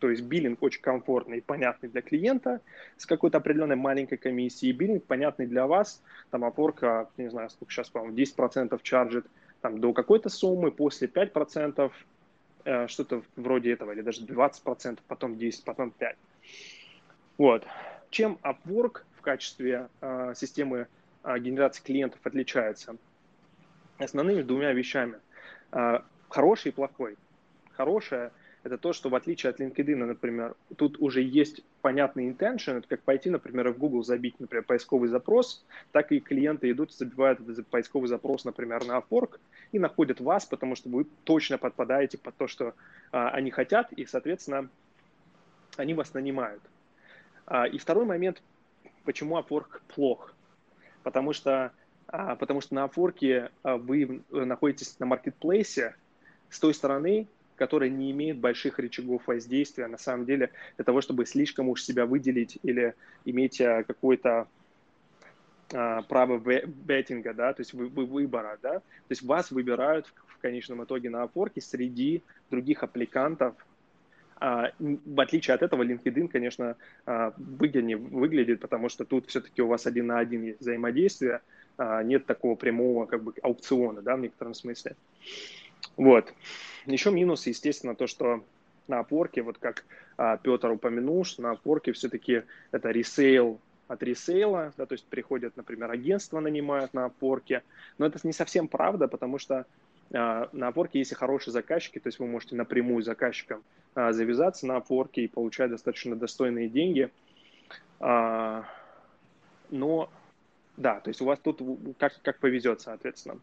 [0.00, 2.60] То есть биллинг очень комфортный и понятный для клиента
[2.96, 7.88] с какой-то определенной маленькой комиссией, биллинг понятный для вас, там опорка, не знаю, сколько сейчас,
[7.88, 9.26] по-моему, 10% чарджит
[9.60, 11.90] там, до какой-то суммы, после 5%,
[12.64, 16.16] э, что-то вроде этого, или даже 20%, потом 10%, потом 5%.
[17.38, 17.64] Вот.
[18.14, 20.86] Чем Upwork в качестве э, системы
[21.24, 22.96] э, генерации клиентов отличается?
[23.98, 25.18] основными двумя вещами.
[25.72, 27.16] А, хороший и плохой.
[27.72, 28.30] Хорошее–
[28.62, 33.02] это то, что в отличие от LinkedIn, например, тут уже есть понятный intention, это как
[33.02, 38.08] пойти, например, в Google забить, например, поисковый запрос, так и клиенты идут забивают этот поисковый
[38.08, 39.40] запрос, например, на Upwork
[39.72, 42.74] и находят вас, потому что вы точно подпадаете под то, что
[43.10, 44.68] а, они хотят, и, соответственно,
[45.76, 46.62] они вас нанимают.
[47.46, 48.42] А, и второй момент,
[49.04, 50.34] почему Upwork плох.
[51.02, 51.72] Потому что
[52.06, 55.96] а, потому что на Upwork а, вы находитесь на маркетплейсе
[56.50, 57.26] с той стороны,
[57.56, 62.04] которая не имеет больших рычагов воздействия, на самом деле, для того, чтобы слишком уж себя
[62.06, 64.48] выделить или иметь какое-то
[65.68, 70.84] право беттинга, да, то есть вы, вы выбора, да, то есть вас выбирают в, конечном
[70.84, 73.54] итоге на Upwork среди других аппликантов,
[74.78, 76.76] в отличие от этого, LinkedIn, конечно,
[77.06, 81.40] выгоднее выглядит, потому что тут все-таки у вас один на один есть взаимодействие,
[81.76, 84.96] а, нет такого прямого как бы аукциона, да, в некотором смысле.
[85.96, 86.32] Вот.
[86.86, 88.44] Еще минус, естественно, то, что
[88.86, 89.84] на опорке, вот как
[90.16, 95.04] а, Петр упомянул, что на опорке все-таки это resale от resale а, да, то есть
[95.04, 97.62] приходят, например, агентства нанимают на Upwork е,
[97.98, 99.66] но это не совсем правда, потому что а,
[100.10, 103.62] на Upwork е есть и хорошие заказчики, то есть вы можете напрямую с заказчиком
[103.94, 107.10] а, завязаться на Upwork е и получать достаточно достойные деньги,
[108.00, 108.64] а,
[109.70, 110.10] но
[110.76, 111.60] да, то есть у вас тут
[111.98, 113.38] как, как повезет, соответственно.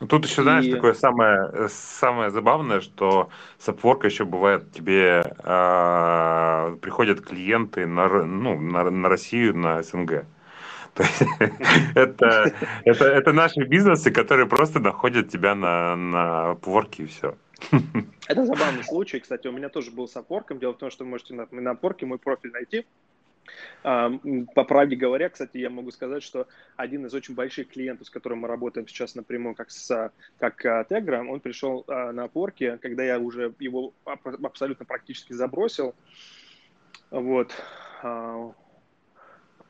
[0.00, 0.72] Ну, тут еще, знаешь, и...
[0.72, 8.60] такое самое, самое забавное, что с Upwork еще бывает, тебе э, приходят клиенты на, ну,
[8.60, 10.24] на, на Россию, на СНГ.
[11.94, 12.52] это,
[12.84, 17.36] это, это наши бизнесы, которые просто находят тебя на, на Upwork и все.
[18.28, 19.18] Это забавный случай.
[19.18, 20.56] Кстати, у меня тоже был с Upwork.
[20.58, 22.86] Дело в том, что вы можете на, на Upwork мой профиль найти.
[23.82, 26.46] По правде говоря, кстати, я могу сказать, что
[26.76, 31.26] один из очень больших клиентов, с которым мы работаем сейчас напрямую, как с как Tegra,
[31.26, 35.94] он пришел а, на опорке, когда я уже его абсолютно практически забросил.
[37.10, 37.54] Вот.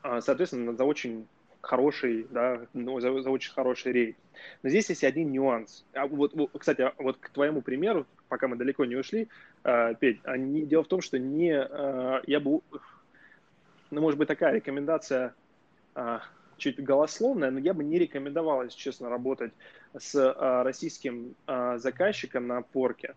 [0.01, 1.27] А, а, соответственно, за очень
[1.61, 4.17] хороший, да, ну, за, за очень хороший рейд.
[4.63, 5.85] Но здесь есть один нюанс.
[5.93, 9.27] А вот, вот, кстати, вот к твоему примеру, пока мы далеко не ушли,
[9.99, 11.51] Петь, не, дело в том, что не,
[12.27, 12.61] я бы
[13.91, 15.33] ну, может быть, такая рекомендация
[15.95, 16.21] а,
[16.57, 19.51] чуть голословная, но я бы не рекомендовал, если честно, работать
[19.97, 23.15] с а, российским а, заказчиком на порке.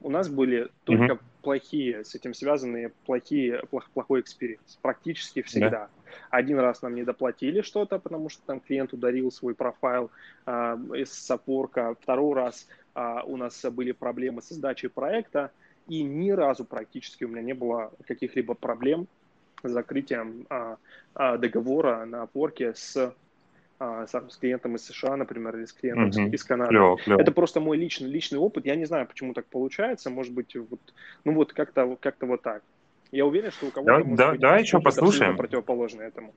[0.00, 1.20] У нас были только mm-hmm.
[1.44, 4.78] Плохие, с этим связанные плохие, плох, плохой experience.
[4.82, 5.88] Практически всегда.
[5.88, 5.88] Yeah.
[6.30, 10.10] Один раз нам не доплатили что-то, потому что там клиент удалил свой профайл
[10.46, 11.94] а, из Upwork а.
[12.00, 15.50] Второй раз а, у нас были проблемы с сдачей проекта.
[15.86, 19.06] И ни разу практически у меня не было каких-либо проблем
[19.62, 20.76] закрытием а,
[21.14, 23.14] а, договора на Upwork е с,
[23.78, 26.34] а, с клиентом из США, например, или с клиентом mm-hmm.
[26.34, 26.70] из Канады.
[26.70, 27.20] Клево, клево.
[27.20, 28.66] Это просто мой личный, личный опыт.
[28.66, 30.10] Я не знаю, почему так получается.
[30.10, 30.80] Может быть, вот,
[31.24, 32.62] ну вот как-то как вот так.
[33.10, 35.36] Я уверен, что у кого-то да, может да, быть давай еще послушаем.
[35.36, 36.34] противоположно этому.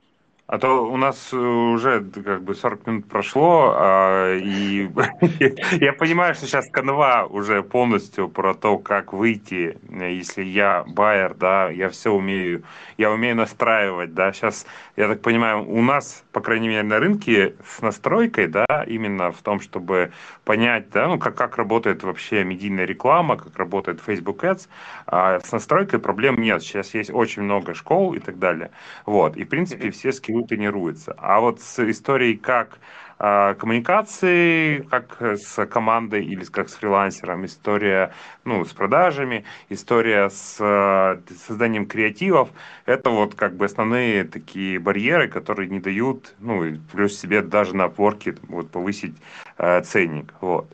[0.47, 4.89] А то у нас уже как бы 40 минут прошло, а, и
[5.71, 11.69] я понимаю, что сейчас канва уже полностью про то, как выйти, если я байер, да,
[11.69, 12.63] я все умею,
[12.97, 17.55] я умею настраивать, да, сейчас, я так понимаю, у нас, по крайней мере, на рынке
[17.65, 20.13] с настройкой, да, именно в том, чтобы
[20.45, 24.69] понять, да, ну, как, как работает вообще медийная реклама, как работает Facebook Ads,
[25.07, 28.71] а с настройкой проблем нет, сейчас есть очень много школ и так далее,
[29.05, 31.13] вот, и, в принципе, все скиллы тренируется.
[31.17, 32.79] А вот с историей как
[33.17, 38.13] коммуникации, как с командой или как с фрилансером, история
[38.47, 42.49] ну, с продажами, история с а, созданием креативов,
[42.85, 47.85] это вот как бы основные такие барьеры, которые не дают, ну, плюс себе даже на
[47.85, 49.15] опорке вот, повысить
[49.57, 50.33] э, ценник.
[50.39, 50.67] Вот.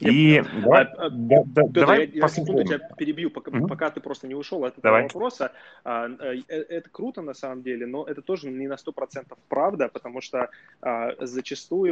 [0.00, 3.66] И давай, а, да, да, Петр, давай я, я секунду тебя перебью, пока, угу.
[3.66, 5.02] пока ты просто не ушел от этого давай.
[5.02, 5.52] вопроса.
[5.84, 10.20] А, э, это круто на самом деле, но это тоже не на 100% правда, потому
[10.20, 11.87] что а, зачастую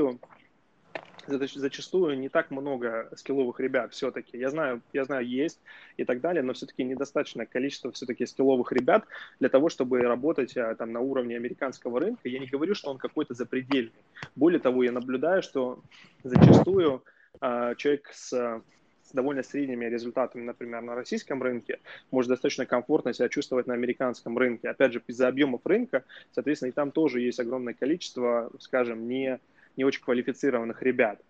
[1.26, 4.38] зачастую не так много скилловых ребят все-таки.
[4.38, 5.60] Я знаю, я знаю, есть
[5.96, 9.04] и так далее, но все-таки недостаточное количество все-таки скилловых ребят
[9.40, 12.28] для того, чтобы работать а, там на уровне американского рынка.
[12.28, 13.92] Я не говорю, что он какой-то запредельный.
[14.34, 15.82] Более того, я наблюдаю, что
[16.22, 17.02] зачастую
[17.40, 21.80] а, человек с, с довольно средними результатами, например, на российском рынке,
[22.10, 24.68] может достаточно комфортно себя чувствовать на американском рынке.
[24.68, 29.40] Опять же, из-за объемов рынка, соответственно, и там тоже есть огромное количество, скажем, не,
[29.76, 31.20] не очень квалифицированных ребят.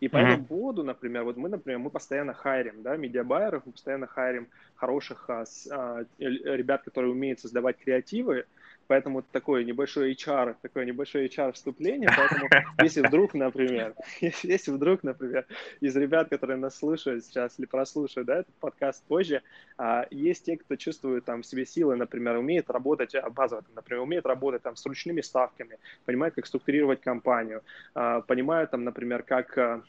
[0.00, 0.28] И по mm-hmm.
[0.28, 5.28] этому поводу, например, вот мы, например, мы постоянно хайрим, да, медиабайеров, мы постоянно хайрим хороших
[5.28, 8.46] а, с, а, ребят, которые умеют создавать креативы,
[8.90, 12.10] Поэтому такое небольшое HR, такое небольшое HR вступление.
[12.16, 12.48] Поэтому
[12.82, 15.46] если вдруг, например, если вдруг, например,
[15.78, 19.42] из ребят, которые нас слушают сейчас или прослушают да, этот подкаст позже,
[19.78, 24.02] а, есть те, кто чувствует там в себе силы, например, умеет работать а, базово, например,
[24.02, 27.62] умеет работать там с ручными ставками, понимает, как структурировать компанию,
[27.94, 29.84] а, понимает там, например, как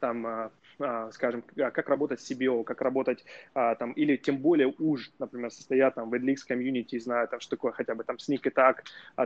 [0.00, 0.50] там а,
[1.12, 3.24] скажем, а, как работать с CBO, как работать
[3.54, 7.56] а, там, или тем более уж, например, состоят там в AdLeaks комьюнити, знаю там, что
[7.56, 8.76] такое хотя бы там sneak attack,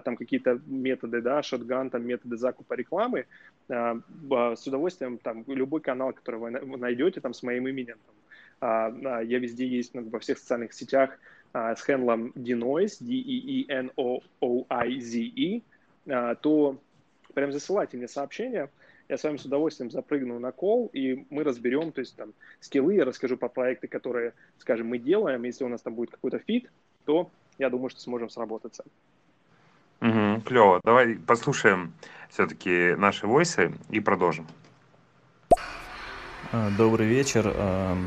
[0.03, 3.27] там какие-то методы, да, shotgun, там методы закупа рекламы,
[3.69, 7.99] с удовольствием там любой канал, который вы найдете там с моим именем,
[8.59, 11.19] там, я везде есть ну, во всех социальных сетях
[11.53, 13.83] с хендлом denoise, D-E-E-N-O-O-I-Z-E,
[16.41, 16.79] то
[17.35, 18.71] прям засылайте мне сообщение,
[19.13, 22.95] я с вами с удовольствием запрыгну на кол, и мы разберем, то есть там скиллы,
[22.95, 25.43] я расскажу по проекты, которые, скажем, мы делаем.
[25.43, 26.71] Если у нас там будет какой-то фит,
[27.05, 28.85] то я думаю, что сможем сработаться.
[30.01, 30.81] Угу, клево.
[30.83, 31.93] Давай послушаем
[32.31, 34.47] все-таки наши войсы и продолжим.
[36.51, 37.53] А, добрый вечер.
[37.55, 37.99] А,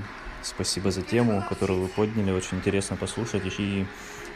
[0.41, 2.32] спасибо за тему, которую вы подняли.
[2.32, 3.43] Очень интересно послушать.
[3.60, 3.86] И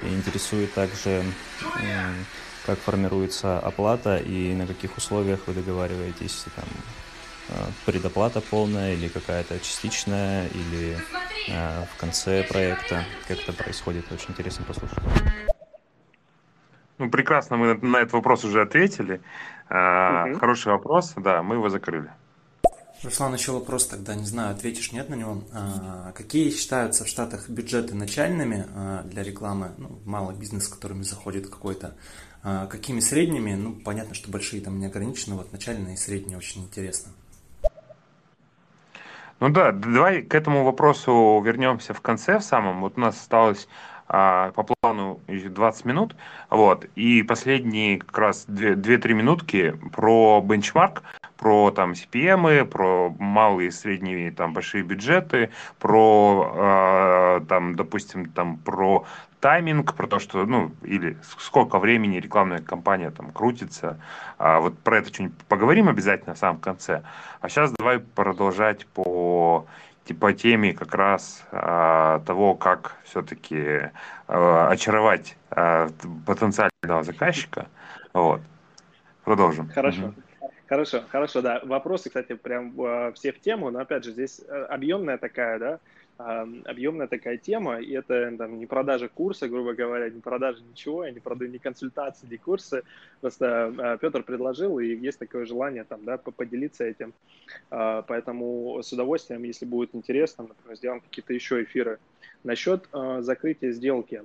[0.04, 1.24] интересует также
[2.70, 6.66] как формируется оплата и на каких условиях вы договариваетесь, там,
[7.50, 7.54] э,
[7.86, 10.96] предоплата полная или какая-то частичная, или
[11.48, 15.00] э, в конце проекта, как это происходит, очень интересно послушать.
[17.00, 19.16] Ну, прекрасно, мы на этот вопрос уже ответили.
[19.70, 20.40] Угу.
[20.40, 22.12] Хороший вопрос, да, мы его закрыли.
[23.02, 25.42] Руслан, еще вопрос тогда, не знаю, ответишь, нет на него.
[25.54, 31.04] А, какие считаются в Штатах бюджеты начальными а, для рекламы, ну, малый бизнес, с которыми
[31.04, 31.96] заходит какой-то,
[32.42, 37.12] какими средними, ну, понятно, что большие там не ограничены, вот начальные и средние очень интересно.
[39.40, 42.82] Ну да, давай к этому вопросу вернемся в конце в самом.
[42.82, 43.70] Вот у нас осталось
[44.12, 46.16] а, по плану 20 минут,
[46.50, 51.04] вот, и последние как раз 2-3 минутки про бенчмарк,
[51.38, 59.06] про там CPM, про малые средние там большие бюджеты, про э, там, допустим, там про
[59.40, 64.00] тайминг, про то, что, ну, или сколько времени рекламная кампания там крутится.
[64.38, 67.04] А, вот про это что-нибудь поговорим обязательно в самом конце.
[67.42, 69.66] А сейчас давай продолжать по
[70.20, 73.92] по теме как раз а, того, как все-таки
[74.28, 75.90] а, очаровать а,
[76.26, 77.68] потенциального заказчика.
[78.14, 78.42] Вот.
[79.24, 79.70] Продолжим.
[79.70, 80.06] Хорошо.
[80.06, 80.14] Угу.
[80.70, 81.62] Хорошо, хорошо, да.
[81.64, 85.80] Вопросы, кстати, прям а, все в тему, но опять же, здесь э, объемная такая, да,
[86.20, 91.12] объемная такая тема, и это там, не продажа курса, грубо говоря, не продажа ничего, я
[91.12, 92.84] не продаю ни консультации, ни курсы,
[93.22, 97.14] просто э, Петр предложил, и есть такое желание там, да, поделиться этим,
[97.72, 102.00] а, поэтому с удовольствием, если будет интересно, например, сделаем какие-то еще эфиры.
[102.44, 104.24] Насчет э, закрытия сделки.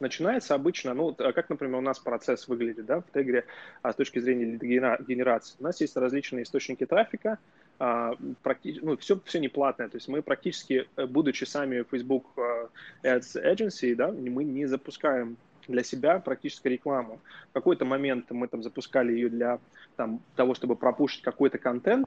[0.00, 3.46] Начинается обычно, ну, как, например, у нас процесс выглядит, да, в Тегре
[3.80, 5.56] а, с точки зрения генерации.
[5.60, 7.38] У нас есть различные источники трафика,
[7.84, 8.14] а,
[8.44, 9.88] практически, ну, все, все не платное.
[9.88, 12.68] То есть мы практически, э, будучи сами Facebook э,
[13.02, 17.18] Ads Agency, да, мы не запускаем для себя практически рекламу.
[17.50, 19.58] В какой-то момент мы там запускали ее для
[19.96, 22.06] там, того, чтобы пропушить какой-то контент,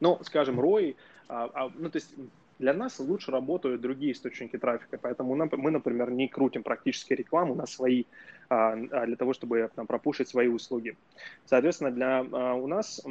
[0.00, 0.96] но, скажем, ROI,
[1.28, 2.14] а, а, ну, то есть
[2.62, 7.66] для нас лучше работают другие источники трафика, поэтому мы, например, не крутим практически рекламу на
[7.66, 8.04] свои,
[8.48, 10.96] а, а, для того, чтобы там, пропушить свои услуги.
[11.44, 13.04] Соответственно, для, а, у нас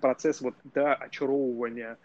[0.00, 1.98] процесс вот до очаровывания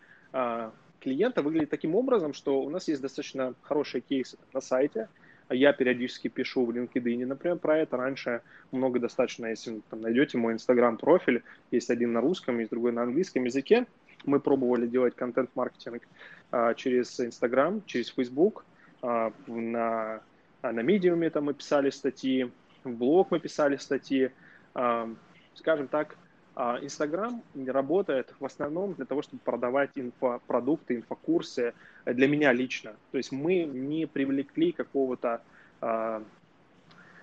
[1.00, 5.10] клиента выглядит таким образом, что у нас есть достаточно хорошие кейсы на сайте,
[5.50, 7.98] я периодически пишу в LinkedIn, например, про это.
[7.98, 8.42] Раньше
[8.72, 13.44] много достаточно, если там, найдете мой Instagram-профиль, есть один на русском, есть другой на английском
[13.44, 13.86] языке.
[14.26, 16.04] Мы пробовали делать контент-маркетинг
[16.52, 18.66] а, через Instagram, через Facebook,
[19.02, 20.22] а, на,
[20.62, 22.50] на Medium там мы писали статьи,
[22.84, 24.32] в блог мы писали статьи.
[24.74, 25.10] А,
[25.56, 26.16] скажем так,
[26.56, 31.74] Инстаграм работает в основном для того, чтобы продавать инфопродукты, инфокурсы
[32.06, 32.94] для меня лично.
[33.12, 35.42] То есть мы не привлекли какого-то...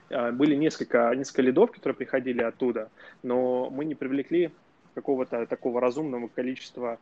[0.09, 2.91] Были несколько, несколько лидов, которые приходили оттуда,
[3.23, 4.51] но мы не привлекли
[4.95, 6.99] какого-то такого разумного количества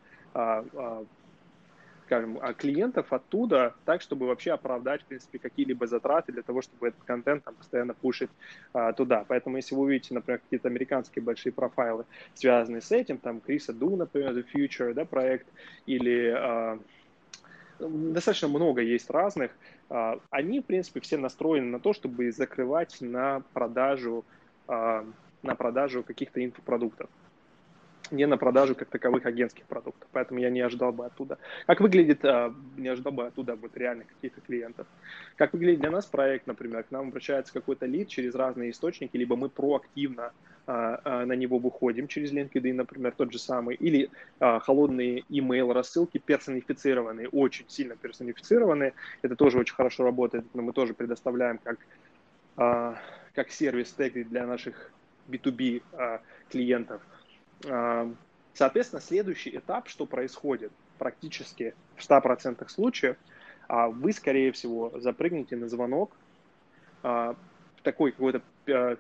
[2.09, 7.03] скажем, клиентов оттуда, так, чтобы вообще оправдать, в принципе, какие-либо затраты для того, чтобы этот
[7.05, 8.31] контент там постоянно пушить
[8.73, 9.27] а, туда.
[9.29, 13.95] Поэтому, если вы увидите, например, какие-то американские большие профайлы, связанные с этим, там, Криса Ду,
[13.95, 15.47] например, The Future, да, проект,
[15.85, 16.79] или а,
[17.79, 19.51] достаточно много есть разных,
[19.91, 24.25] а, они, в принципе, все настроены на то, чтобы закрывать на продажу,
[24.67, 25.05] а,
[25.43, 27.11] на продажу каких-то инфопродуктов
[28.11, 30.09] не на продажу как таковых агентских продуктов.
[30.13, 31.39] Поэтому я не ожидал бы оттуда.
[31.67, 34.87] Как выглядит, а, не ожидал бы оттуда вот реально каких-то клиентов.
[35.37, 39.37] Как выглядит для нас проект, например, к нам обращается какой-то лид через разные источники, либо
[39.37, 40.33] мы проактивно
[40.67, 46.19] а, а, на него выходим через LinkedIn, например, тот же самый, или холодные email рассылки
[46.19, 48.95] персонифицированные, очень сильно персонифицированные.
[49.23, 51.79] Это тоже очень хорошо работает, но мы тоже предоставляем как,
[53.35, 54.91] как сервис теги для наших
[55.29, 55.83] B2B
[56.51, 57.03] клиентов–
[58.59, 63.17] Соответственно, следующий этап, что происходит практически в 100% случаев,
[63.69, 66.11] а, вы, скорее всего, запрыгнете на звонок
[67.05, 67.37] а,
[67.85, 68.97] такой какой-то а,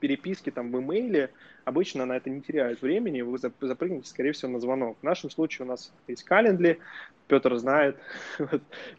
[0.00, 1.30] переписки там в имейле,
[1.64, 4.98] обычно на это не теряют времени, вы запрыгнете, скорее всего, на звонок.
[5.00, 6.78] В нашем случае у нас есть календарь,
[7.28, 7.96] Петр знает.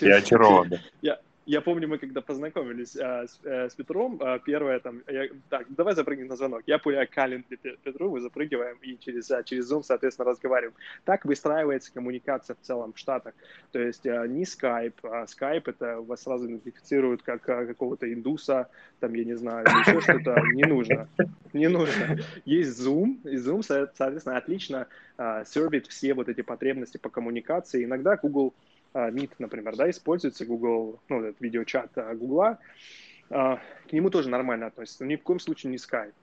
[0.00, 0.72] Я очарован.
[1.00, 1.18] Я
[1.62, 5.94] помню, мы когда познакомились а, с, а, с Петром, а, первое там, я, так, давай
[5.94, 6.62] запрыгнем на звонок.
[6.66, 10.74] Я пуляю календарь Петру, мы запрыгиваем и через, а, через Zoom, соответственно, разговариваем.
[11.06, 13.32] Так выстраивается коммуникация в целом в Штатах.
[13.72, 18.68] То есть не Skype, а Skype это вас сразу идентифицируют как какого-то индуса,
[19.00, 20.38] там, я не знаю, еще что-то.
[20.52, 21.08] Не нужно.
[21.54, 22.18] Не нужно.
[22.44, 24.86] Есть Zoom, и Zoom, соответственно, отлично
[25.46, 27.84] сервит все вот эти потребности по коммуникации.
[27.84, 28.52] Иногда Google
[28.94, 32.56] Meet, например, да, используется Google, ну, этот видеочат а, Google,
[33.30, 36.14] а, к нему тоже нормально относятся, но ни в коем случае не Skype.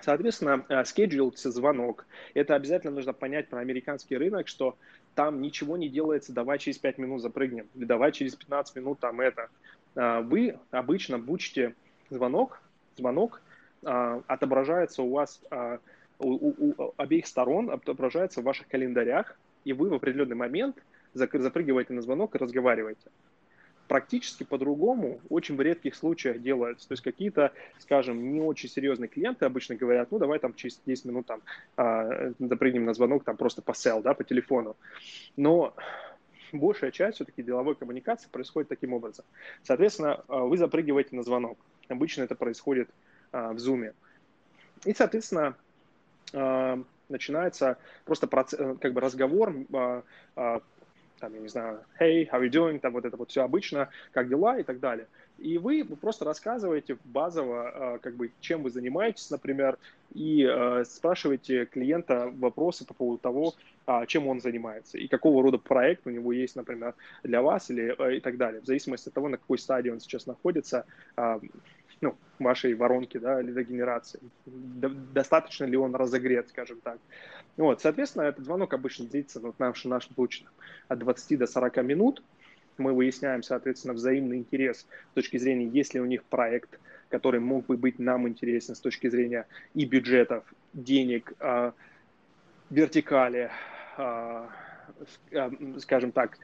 [0.00, 2.06] Соответственно, scheduled звонок.
[2.34, 4.76] Это обязательно нужно понять про американский рынок, что
[5.14, 9.20] там ничего не делается, давай через 5 минут запрыгнем, или давай через 15 минут там
[9.20, 9.48] это.
[9.94, 11.74] Вы обычно бучите
[12.10, 12.62] звонок,
[12.96, 13.42] звонок
[13.82, 15.40] отображается у вас
[16.20, 20.76] у, у, у обеих сторон, отображается в ваших календарях, и вы в определенный момент–
[21.18, 23.10] запрыгиваете на звонок и разговариваете.
[23.86, 26.88] Практически по-другому очень в редких случаях делается.
[26.88, 31.06] То есть какие-то, скажем, не очень серьезные клиенты обычно говорят, ну давай там через 10
[31.06, 31.40] минут там
[31.78, 34.76] э, запрыгнем на звонок там просто по сел, да, по телефону.
[35.36, 35.74] Но
[36.52, 39.24] большая часть все-таки деловой коммуникации происходит таким образом.
[39.62, 41.58] Соответственно, а, вы запрыгиваете на звонок.
[41.88, 42.90] Обычно это происходит
[43.32, 43.94] а, в Zoom.
[44.84, 45.56] И, соответственно,
[46.34, 50.02] а, начинается просто э, как бы разговор, а,
[50.36, 50.60] а,
[51.18, 53.88] там, я не знаю, hey, how are you doing, там вот это вот все обычно,
[54.12, 55.06] как дела и так далее.
[55.38, 59.78] И вы просто рассказываете базово, а, как бы, чем вы занимаетесь, например,
[60.14, 63.54] и э, спрашиваете клиента вопросы по поводу того,
[63.86, 68.16] э, чем он занимается и какого рода проект у него есть, например, для вас или
[68.16, 68.62] и так далее.
[68.62, 70.86] В зависимости от того, на какой стадии он сейчас находится,
[72.00, 74.20] ну, вашей воронки, да, лидогенерации.
[74.46, 76.98] Достаточно ли он разогрет, скажем так.
[77.56, 80.46] Вот, соответственно, этот звонок обычно длится, вот наш, наш случай,
[80.86, 82.22] от 20 до 40 минут.
[82.76, 86.78] Мы выясняем, соответственно, взаимный интерес с точки зрения, есть ли у них проект,
[87.08, 91.72] который мог бы быть нам интересен с точки зрения и бюджетов, денег, э,
[92.70, 93.50] вертикали,
[93.96, 94.46] э,
[95.78, 96.38] скажем так,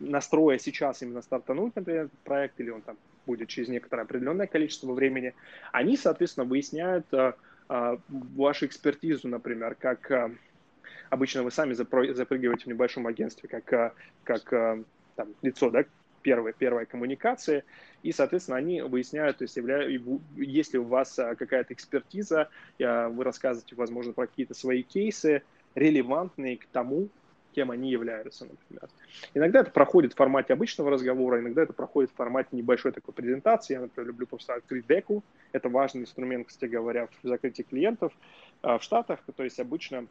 [0.00, 2.96] настроя сейчас именно стартануть, например, проект, или он там
[3.30, 5.34] будет через некоторое определенное количество времени,
[5.70, 7.32] они, соответственно, выясняют э,
[7.68, 10.30] э, вашу экспертизу, например, как э,
[11.10, 14.50] обычно вы сами запрыгиваете в небольшом агентстве, как, как
[15.14, 15.84] там, лицо, да,
[16.22, 17.62] первая, первая коммуникация,
[18.02, 19.86] и, соответственно, они выясняют, то есть, явля...
[20.36, 25.42] если у вас какая-то экспертиза, вы рассказываете, возможно, про какие-то свои кейсы,
[25.76, 27.08] релевантные к тому,
[27.50, 28.88] кем они являются, например.
[29.34, 33.74] Иногда это проходит в формате обычного разговора, иногда это проходит в формате небольшой такой презентации.
[33.74, 35.22] Я, например, люблю просто открыть деку.
[35.52, 38.12] Это важный инструмент, кстати говоря, в закрытии клиентов
[38.62, 39.20] в Штатах.
[39.36, 40.06] То есть обычно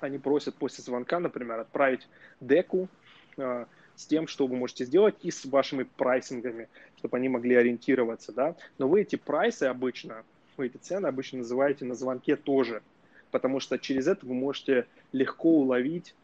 [0.00, 2.08] они просят после звонка, например, отправить
[2.40, 2.88] деку
[3.36, 8.32] э, с тем, что вы можете сделать, и с вашими прайсингами, чтобы они могли ориентироваться,
[8.32, 8.56] да.
[8.78, 10.24] Но вы эти прайсы обычно,
[10.56, 12.82] вы эти цены обычно называете на звонке тоже,
[13.30, 16.14] потому что через это вы можете легко уловить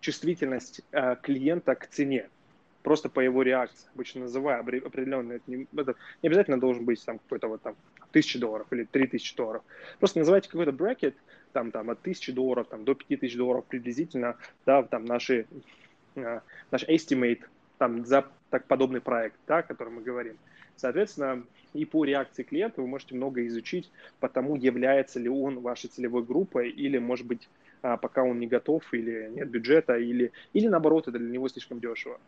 [0.00, 2.28] чувствительность э, клиента к цене
[2.84, 7.18] просто по его реакции, обычно называя определенный, это не, это не обязательно должен быть там
[7.18, 7.74] какой-то вот там
[8.12, 9.62] тысячи долларов или три тысячи долларов.
[9.98, 11.16] Просто называйте какой-то брекет,
[11.52, 14.36] там, там от тысячи долларов там, до пяти тысяч долларов приблизительно,
[14.66, 15.46] да, там наши,
[16.14, 16.40] э,
[16.70, 17.42] наш estimate
[17.78, 20.36] там, за так подобный проект, да, о котором мы говорим.
[20.76, 21.42] Соответственно,
[21.72, 23.90] и по реакции клиента вы можете много изучить
[24.20, 27.63] по тому, является ли он вашей целевой группой, или, может быть, а,
[28.00, 32.18] пока он не готов, или нет бюджета, или, или наоборот, это для него слишком дешево.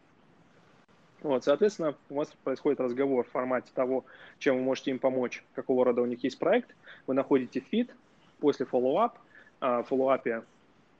[1.22, 4.04] Вот, соответственно, у вас происходит разговор в формате того,
[4.38, 6.74] чем вы можете им помочь, какого рода у них есть проект.
[7.06, 7.90] Вы находите fit,
[8.38, 9.12] после follow-up,
[9.60, 10.44] в follow-up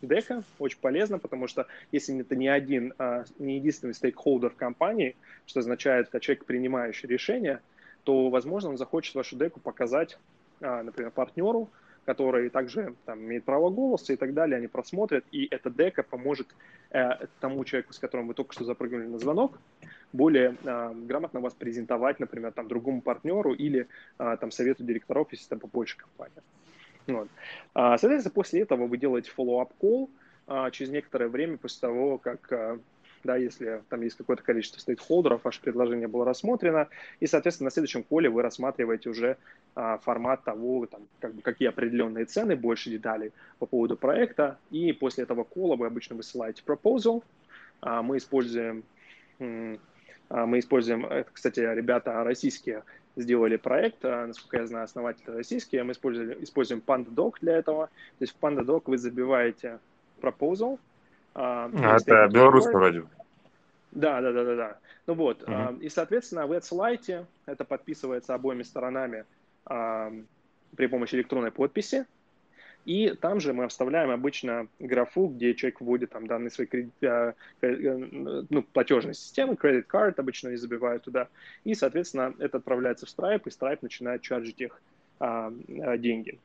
[0.02, 4.56] deck а очень полезно, потому что если это не один, а, не единственный stakeholder в
[4.56, 7.60] компании, что означает это человек, принимающий решение,
[8.04, 10.18] то, возможно, он захочет вашу deck у показать,
[10.60, 11.70] а, например, партнеру,
[12.06, 16.02] который также там, имеет право голоса и так далее, они просмотрят, и эта deck а
[16.02, 16.46] поможет
[16.90, 19.58] э, тому человеку, с которым вы только что запрыгнули на звонок,
[20.12, 23.88] более э, грамотно вас презентовать, например, там, другому партнеру или
[24.18, 26.42] э, там, совету директоров, если там побольше компания.
[27.08, 27.28] Вот.
[27.74, 30.08] А, соответственно, после этого вы делаете follow-up call
[30.46, 32.78] а, через некоторое время после того, как а,
[33.26, 36.88] да, если там есть какое-то количество стейкхолдеров, ваше предложение было рассмотрено,
[37.20, 39.36] и, соответственно, на следующем коле вы рассматриваете уже
[39.74, 44.92] а, формат того, там, как бы, какие определенные цены, больше деталей по поводу проекта, и
[44.92, 47.22] после этого кола вы обычно высылаете proposal,
[47.80, 48.84] а, мы используем
[50.28, 52.82] мы используем, это, кстати, ребята российские
[53.14, 57.86] сделали проект, насколько я знаю, основатель российский, мы используем, используем PandaDoc для этого.
[57.86, 59.78] То есть в PandaDoc вы забиваете
[60.20, 60.78] proposal.
[61.34, 63.04] А, это белорусский вроде.
[63.92, 64.78] Да, да, да, да, да.
[65.06, 65.80] Ну вот, uh-huh.
[65.80, 69.24] и, соответственно, вы отсылаете, это подписывается обоими сторонами
[69.64, 72.06] при помощи электронной подписи,
[72.86, 77.32] и там же мы вставляем обычно графу, где человек вводит там данные своей кредит, э,
[77.60, 81.26] ну, платежной системы, credit card обычно они забивают туда.
[81.64, 84.80] И, соответственно, это отправляется в Stripe, и Stripe начинает чаржить их
[85.18, 86.38] а, а, деньги.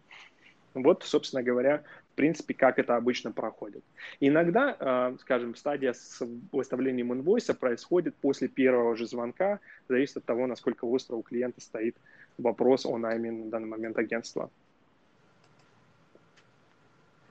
[0.73, 3.83] Вот, собственно говоря, в принципе, как это обычно проходит.
[4.19, 10.47] Иногда, а, скажем, стадия с выставлением инвойса происходит после первого же звонка, зависит от того,
[10.47, 11.95] насколько остро у клиента стоит
[12.37, 14.49] вопрос о найме на данный момент агентства.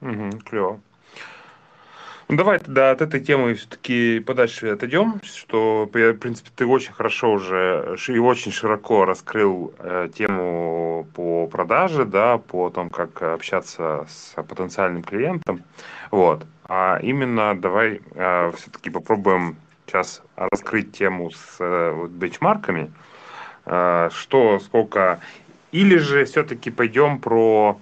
[0.01, 0.81] Угу, клево.
[2.31, 7.33] Ну, давай тогда от этой темы все-таки подальше отойдем, что, в принципе, ты очень хорошо
[7.33, 14.41] уже и очень широко раскрыл э, тему по продаже, да, по том, как общаться с
[14.41, 15.65] потенциальным клиентом.
[16.13, 16.47] Вот.
[16.69, 22.93] А именно давай э, все-таки попробуем сейчас раскрыть тему с э, вот, бенчмарками.
[23.67, 25.19] Э, что, сколько...
[25.73, 27.81] Или же все-таки пойдем про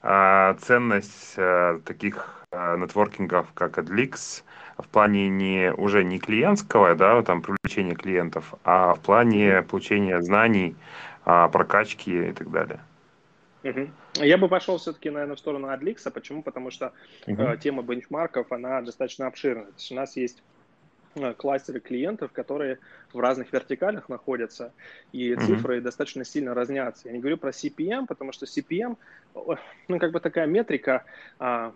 [0.00, 4.42] а, ценность э, таких э, нетворкингов, как AdLix,
[4.78, 10.76] в плане не, уже не клиентского, да, там, привлечения клиентов, а в плане получения знаний,
[11.24, 12.80] а, прокачки и так далее.
[13.64, 13.88] Угу.
[14.24, 16.10] Я бы пошел все-таки, наверное, в сторону AdLix.
[16.10, 16.42] Почему?
[16.42, 16.92] Потому что
[17.26, 17.42] угу.
[17.42, 19.66] э, тема бенчмарков, она достаточно обширная.
[19.66, 20.42] То есть у нас есть
[21.20, 22.78] Э, кластеры клиентов, которые
[23.12, 24.72] в разных вертикалях находятся,
[25.12, 25.46] и mm-hmm.
[25.46, 27.08] цифры достаточно сильно разнятся.
[27.08, 28.96] Я не говорю про CPM, потому что CPM,
[29.88, 31.04] ну, как бы такая метрика,
[31.38, 31.72] а,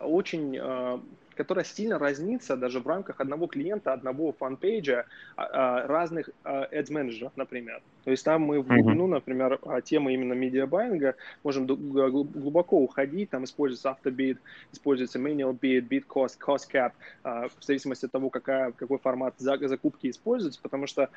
[0.00, 1.00] очень а,
[1.34, 5.04] которая сильно разнится даже в рамках одного клиента, одного fan page а,
[5.36, 5.44] а,
[5.82, 7.82] а, разных а, ads менеджеров, например.
[8.04, 13.90] То есть там мы в глубину, например, темы именно медиабайинга можем глубоко уходить, там используется
[13.90, 14.38] автобид,
[14.72, 16.92] используется manual bid, bid cost, cost cap,
[17.22, 21.08] в зависимости от того, какая, какой формат закупки используется, потому что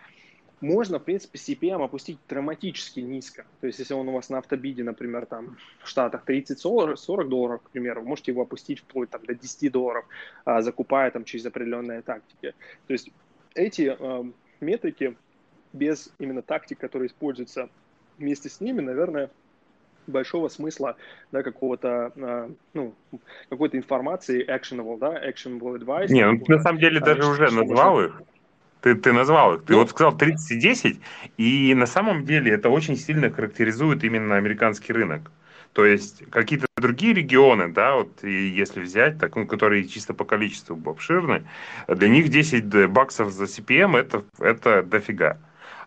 [0.60, 3.46] можно, в принципе, CPM опустить драматически низко.
[3.62, 7.70] То есть, если он у вас на автобиде, например, там в Штатах 30-40 долларов, к
[7.70, 10.06] примеру, вы можете его опустить вплоть там, до 10 долларов,
[10.46, 12.54] а, закупая там через определенные тактики.
[12.88, 13.12] То есть,
[13.54, 14.24] эти э,
[14.60, 15.16] метрики
[15.74, 17.70] без именно тактик, которые используются
[18.18, 19.30] вместе с ними, наверное,
[20.08, 20.96] большого смысла,
[21.32, 22.96] да, какого-то, а, ну,
[23.50, 26.08] какой-то информации actionable, да, actionable advice.
[26.10, 28.22] Не, ну, на самом деле даже уже назвал их.
[28.82, 29.64] Ты, ты назвал их.
[29.64, 31.00] Ты ну, вот сказал 30 и 10,
[31.38, 35.32] и на самом деле это очень сильно характеризует именно американский рынок.
[35.74, 40.26] То есть какие-то другие регионы, да, вот и если взять, так, ну, которые чисто по
[40.26, 41.44] количеству обширны,
[41.88, 45.38] для них 10 баксов за CPM это, это дофига.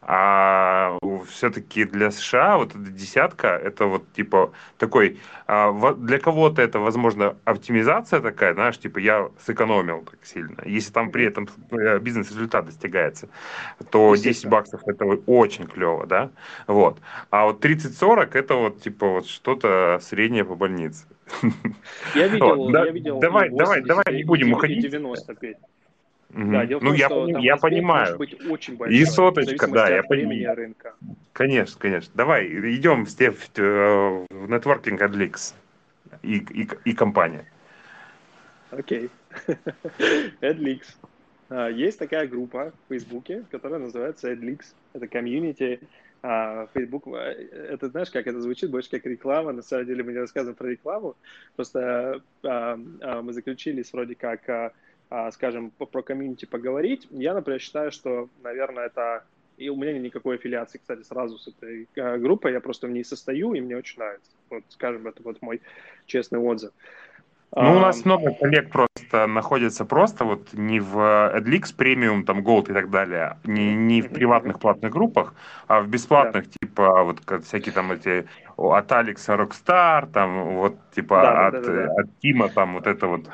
[0.03, 0.99] А
[1.29, 7.37] все-таки для США вот эта десятка, это вот типа такой, а, для кого-то это, возможно,
[7.45, 10.57] оптимизация такая, знаешь, типа я сэкономил так сильно.
[10.65, 13.29] Если там при этом э, бизнес-результат достигается,
[13.91, 16.31] то 10 баксов это очень клево, да?
[16.67, 16.99] Вот.
[17.31, 21.07] А вот 30-40 это вот типа вот что-то среднее по больнице.
[22.15, 24.83] Я видел, вот, я видел давай, давай, давай не будем уходить.
[24.83, 25.57] 95.
[26.35, 26.53] Угу.
[26.53, 28.17] Да, дело в ну, том, я, что я понимаю.
[28.17, 30.55] Может быть очень большой, и соточка, да, я понимаю.
[30.55, 30.95] Рынка.
[31.33, 32.13] Конечно, конечно.
[32.15, 35.55] Давай, идем, Стеф, в нетворкинг AdLeaks
[36.23, 37.45] и, и, и компания.
[38.71, 39.11] Окей.
[40.41, 40.97] AdLeaks.
[41.49, 44.75] А, есть такая группа в Фейсбуке, которая называется AdLeaks.
[44.93, 45.81] Это комьюнити
[46.23, 49.53] а, Facebook, а, это знаешь, как это звучит, больше как реклама.
[49.53, 51.17] На самом деле мы не рассказываем про рекламу.
[51.57, 54.73] Просто а, а, мы заключились вроде как а,
[55.33, 57.07] скажем, про комьюнити поговорить.
[57.11, 59.25] Я, например, считаю, что, наверное, это...
[59.57, 62.91] И у меня нет никакой аффилиации, кстати, сразу с этой а, группой, я просто в
[62.91, 64.31] ней состою, и мне очень нравится.
[64.49, 65.61] Вот, скажем, это вот мой
[66.07, 66.73] честный отзыв.
[67.57, 72.71] Ну, у нас много коллег просто находятся просто вот не в AdLeaks Premium, там, Gold
[72.71, 75.35] и так далее, не, не в приватных платных группах,
[75.67, 76.51] а в бесплатных, да.
[76.63, 81.87] типа, вот всякие там эти от Алекса Rockstar, там, вот, типа, да, от, да, да,
[81.87, 81.93] да.
[82.03, 83.29] от Тима, там, вот это вот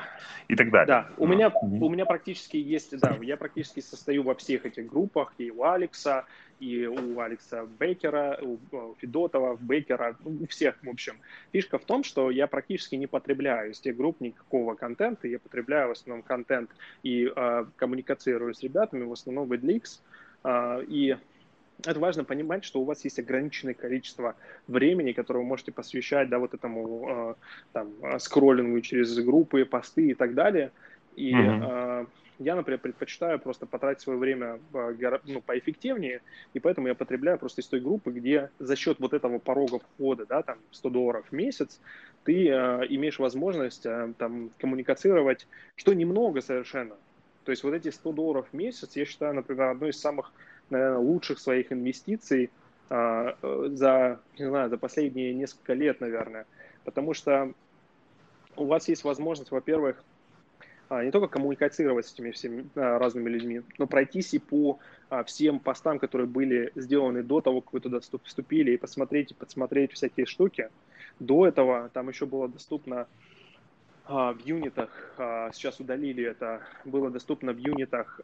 [0.47, 0.87] и так далее.
[0.87, 5.33] Да, у меня, у меня практически есть, да, я практически состою во всех этих группах,
[5.37, 6.25] и у Алекса,
[6.59, 8.57] и у Алекса Бейкера, у
[8.97, 11.17] Федотова, Бейкера, ну, у всех, в общем.
[11.51, 15.89] Фишка в том, что я практически не потребляю из тех групп никакого контента, я потребляю
[15.89, 16.71] в основном контент
[17.03, 20.01] и э, коммуникацирую с ребятами, в основном в EdLeaks,
[20.43, 21.17] э, и
[21.85, 24.35] это важно понимать, что у вас есть ограниченное количество
[24.67, 27.35] времени, которое вы можете посвящать, да, вот этому э,
[27.73, 30.71] там, скроллингу через группы, посты и так далее.
[31.15, 32.03] И mm-hmm.
[32.03, 32.05] э,
[32.39, 34.59] я, например, предпочитаю просто потратить свое время
[35.25, 36.21] ну, поэффективнее,
[36.53, 40.25] и поэтому я потребляю просто из той группы, где за счет вот этого порога входа,
[40.25, 41.79] да, там 100 долларов в месяц,
[42.23, 46.95] ты э, имеешь возможность э, там коммуницировать, что немного совершенно.
[47.43, 50.31] То есть вот эти 100 долларов в месяц, я считаю, например, одной из самых
[50.69, 52.51] наверное, лучших своих инвестиций
[52.89, 56.45] а, за, не знаю, за последние несколько лет, наверное.
[56.83, 57.53] Потому что
[58.55, 60.03] у вас есть возможность, во-первых,
[60.89, 64.79] не только коммуницировать с этими всеми а, разными людьми, но пройтись и по
[65.25, 69.93] всем постам, которые были сделаны до того, как вы туда вступили, и посмотреть, и подсмотреть
[69.93, 70.69] всякие штуки.
[71.19, 73.07] До этого там еще было доступно
[74.07, 74.89] в юнитах,
[75.53, 78.21] сейчас удалили это, было доступно в юнитах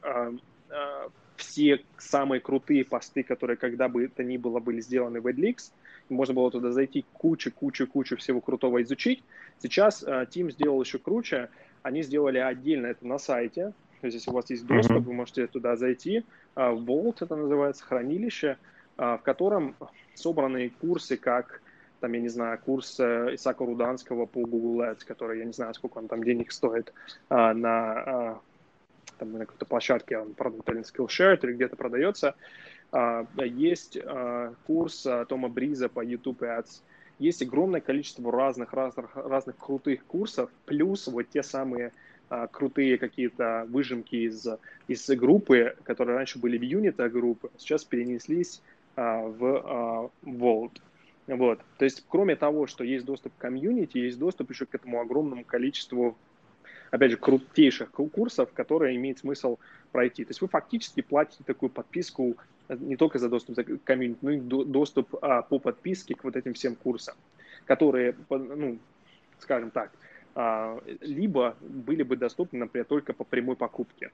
[1.38, 5.72] все самые крутые посты, которые когда бы это ни было были сделаны в AdLeaks,
[6.10, 9.24] можно было туда зайти кучу, кучу, кучу всего крутого изучить.
[9.62, 11.50] Сейчас Team сделал еще круче,
[11.84, 15.02] они сделали отдельно это на сайте, то есть если у вас есть доступ, mm-hmm.
[15.02, 16.26] вы можете туда зайти,
[16.56, 18.58] uh, Vault это называется, хранилище,
[18.98, 19.76] uh, в котором
[20.16, 21.62] собраны курсы, как
[22.00, 25.74] там, я не знаю, курс э, Исака Руданского по Google Ads, который, я не знаю,
[25.74, 26.92] сколько он там денег стоит,
[27.30, 28.42] э, на
[29.18, 32.36] там на какой-то площадке, он продает или Skillshare, или где-то продается.
[32.92, 36.82] А, есть а, курс а, Тома Бриза по YouTube Ads.
[37.24, 41.94] Есть огромное количество разных, разных, разных крутых курсов, плюс вот те самые
[42.52, 44.46] крутые какие-то выжимки из,
[44.90, 48.62] из группы, которые раньше были в юнита группы, сейчас перенеслись
[48.98, 50.82] в Vault.
[51.28, 51.62] Вот.
[51.78, 55.46] То есть, кроме того, что есть доступ к комьюнити, есть доступ еще к этому огромному
[55.46, 56.18] количеству
[56.92, 59.58] опять же, крутейших курсов, которые имеет смысл
[59.94, 60.26] пройти.
[60.26, 62.36] То есть вы фактически платите такую подписку
[62.70, 66.54] не только за доступ к комьюнити, но и доступ а, по подписке к вот этим
[66.54, 67.16] всем курсам,
[67.66, 68.80] которые, ну,
[69.40, 69.92] скажем так,
[70.36, 74.12] а, либо были бы доступны, например, только по прямой покупке,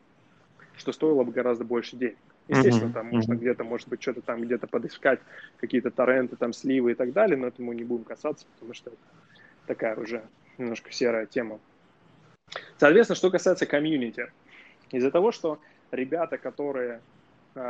[0.76, 2.18] что стоило бы гораздо больше денег.
[2.48, 5.20] Естественно, там можно где-то, может быть, что-то там где-то подыскать,
[5.58, 8.90] какие-то торренты, там сливы и так далее, но это мы не будем касаться, потому что
[8.90, 9.00] это
[9.68, 10.24] такая уже
[10.58, 11.60] немножко серая тема.
[12.78, 14.32] Соответственно, что касается комьюнити,
[14.90, 15.60] из-за того, что
[15.92, 17.02] ребята, которые,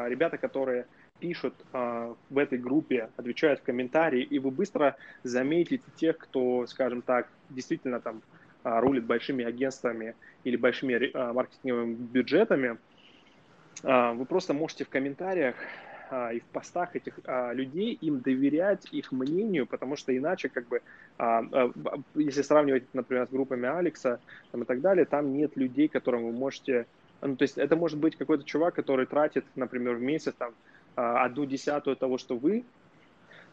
[0.07, 0.85] ребята, которые
[1.19, 7.01] пишут а, в этой группе, отвечают в комментарии, и вы быстро заметите тех, кто, скажем
[7.01, 8.21] так, действительно там
[8.63, 12.77] а, рулит большими агентствами или большими маркетинговыми бюджетами,
[13.81, 15.55] вы просто можете в комментариях
[16.33, 17.17] и в постах этих
[17.53, 20.81] людей им доверять их мнению, потому что иначе, как бы,
[22.15, 24.19] если сравнивать, например, с группами Алекса
[24.51, 26.87] там, и так далее, там нет людей, которым вы можете...
[27.21, 30.53] Ну, то есть это может быть какой-то чувак, который тратит, например, в месяц там,
[30.95, 32.63] а, одну десятую того, что вы,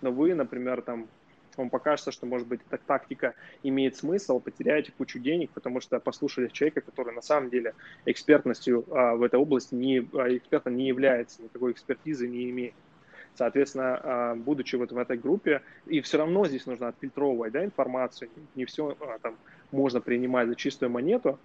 [0.00, 1.08] но вы, например, там
[1.56, 6.48] вам покажется, что, может быть, эта тактика имеет смысл, потеряете кучу денег, потому что послушали
[6.48, 11.42] человека, который на самом деле экспертностью а, в этой области не, а, экспертом не является,
[11.42, 12.74] никакой экспертизы не имеет.
[13.34, 18.64] Соответственно, будучи вот в этой группе, и все равно здесь нужно отфильтровывать да, информацию, не
[18.64, 19.36] все там
[19.70, 21.38] можно принимать за чистую монету,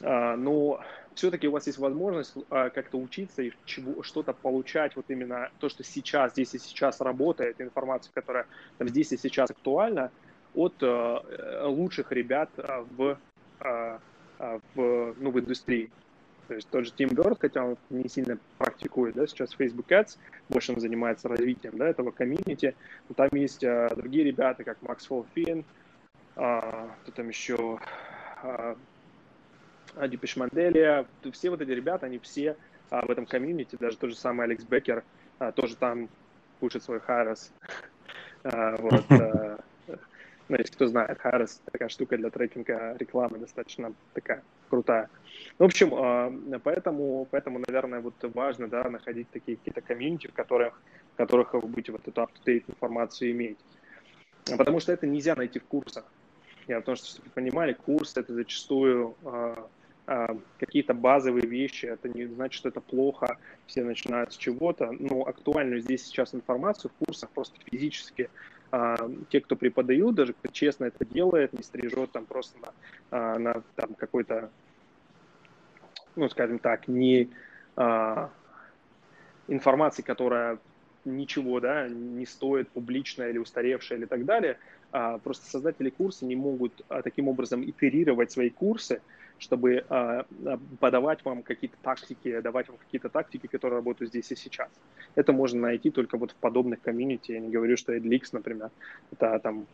[0.00, 0.80] но
[1.16, 5.68] все-таки у вас есть возможность а, как-то учиться и чего, что-то получать, вот именно то,
[5.68, 8.46] что сейчас, здесь и сейчас работает, информация, которая
[8.78, 10.12] там, здесь и сейчас актуальна,
[10.54, 13.18] от э, лучших ребят в,
[13.58, 14.00] в,
[14.74, 15.90] ну, в индустрии.
[16.48, 20.16] То есть тот же Тим Бёрд, хотя он не сильно практикует, да, сейчас Facebook Ads,
[20.48, 22.76] больше он занимается развитием, да, этого комьюнити,
[23.08, 25.64] но там есть а, другие ребята, как Макс Фолфин,
[26.36, 27.78] а, кто там еще,
[28.42, 28.76] а,
[30.08, 32.56] Дипиш Манделия, все вот эти ребята, они все
[32.90, 35.04] а, в этом комьюнити, даже тот же самый Алекс Беккер,
[35.38, 36.08] а, тоже там
[36.60, 37.52] пушит свой Харрес.
[38.44, 39.58] А, вот, а,
[40.48, 45.08] ну, если кто знает, Харрес такая штука для трекинга рекламы достаточно такая крутая.
[45.58, 46.32] В общем, а,
[46.62, 50.80] поэтому, поэтому, наверное, вот важно, да, находить такие какие-то комьюнити, в которых,
[51.14, 53.58] в которых вы будете вот эту up-to-date информацию иметь.
[54.56, 56.04] Потому что это нельзя найти в курсах.
[56.68, 59.68] Я потому что, чтобы вы понимали, курс это зачастую а,
[60.58, 65.80] какие-то базовые вещи, это не значит, что это плохо, все начинают с чего-то, но актуальную
[65.80, 68.30] здесь сейчас информацию в курсах просто физически
[68.70, 68.96] а,
[69.30, 72.72] те, кто преподают, даже кто честно это делает, не стрижет там просто на,
[73.10, 74.50] а, на там какой-то,
[76.14, 77.30] ну, скажем так, не
[77.74, 78.30] а,
[79.48, 80.58] информации, которая
[81.06, 84.58] ничего, да, не стоит публичная или устаревшая или так далее,
[84.92, 89.00] а, просто создатели курса не могут а, таким образом итерировать свои курсы,
[89.38, 90.22] чтобы э,
[90.80, 94.70] подавать вам какие-то тактики, давать вам какие-то тактики, которые работают здесь и сейчас.
[95.14, 97.32] Это можно найти только вот в подобных комьюнити.
[97.32, 98.70] Я не говорю, что EdLeaks, например,
[99.12, 99.66] это там,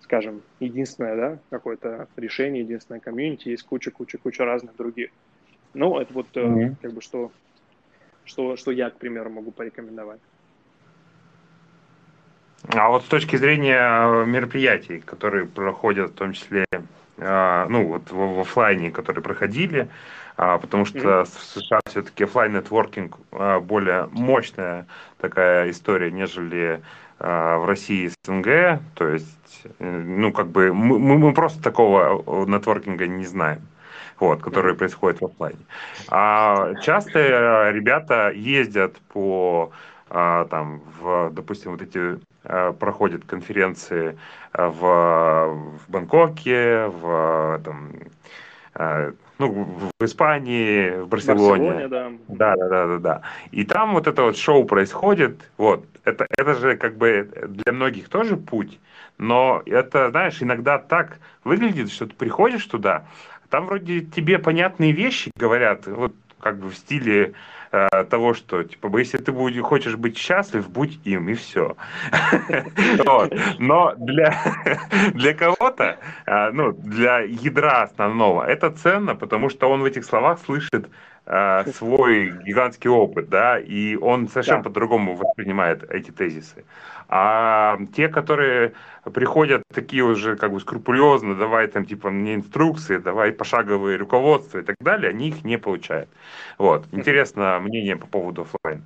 [0.00, 5.10] скажем, единственное, да, какое-то решение, единственное комьюнити, есть куча-куча-куча разных других.
[5.74, 6.76] Ну, это вот mm-hmm.
[6.80, 7.30] как бы что,
[8.24, 10.20] что, что я, к примеру, могу порекомендовать.
[12.68, 16.64] А вот с точки зрения мероприятий, которые проходят в том числе
[17.18, 19.88] а, ну, вот в, в офлайне, которые проходили,
[20.36, 21.24] а, потому что mm-hmm.
[21.24, 24.86] в США все-таки офлайн нетворкинг а, более мощная
[25.20, 26.80] такая история, нежели
[27.20, 33.24] в России СНГ, то есть, э, ну, как бы мы, мы просто такого нетворкинга не
[33.24, 33.62] знаем
[34.18, 35.60] вот, который происходит в офлайне.
[36.08, 39.70] А часто ребята ездят по
[40.08, 44.18] там, в, допустим, вот эти Э, проходят конференции
[44.52, 44.80] э, в,
[45.78, 47.92] в Бангкоке, в, там,
[49.38, 49.66] ну,
[49.98, 51.70] в Испании, в Барселоне.
[51.70, 52.10] Барселоне да.
[52.28, 53.22] да, да, да, да, да.
[53.50, 55.50] И там вот это вот шоу происходит.
[55.56, 58.78] Вот это это же как бы для многих тоже путь,
[59.16, 63.06] но это, знаешь, иногда так выглядит, что ты приходишь туда,
[63.48, 67.32] там вроде тебе понятные вещи говорят, вот как бы в стиле
[68.10, 71.76] того, что, типа, если ты будешь, хочешь быть счастлив, будь им, и все.
[73.58, 74.34] Но для,
[75.14, 75.96] для кого-то,
[76.26, 80.88] э, ну, для ядра основного, это ценно, потому что он в этих словах слышит
[81.26, 84.70] э, свой гигантский опыт, да, и он совершенно да.
[84.70, 86.64] по-другому воспринимает эти тезисы.
[87.16, 88.72] А те, которые
[89.12, 94.62] приходят такие уже как бы скрупулезно, давай там типа мне инструкции, давай пошаговые руководства и
[94.62, 96.08] так далее, они их не получают.
[96.58, 96.86] Вот.
[96.90, 98.82] Интересно мнение по поводу офлайн.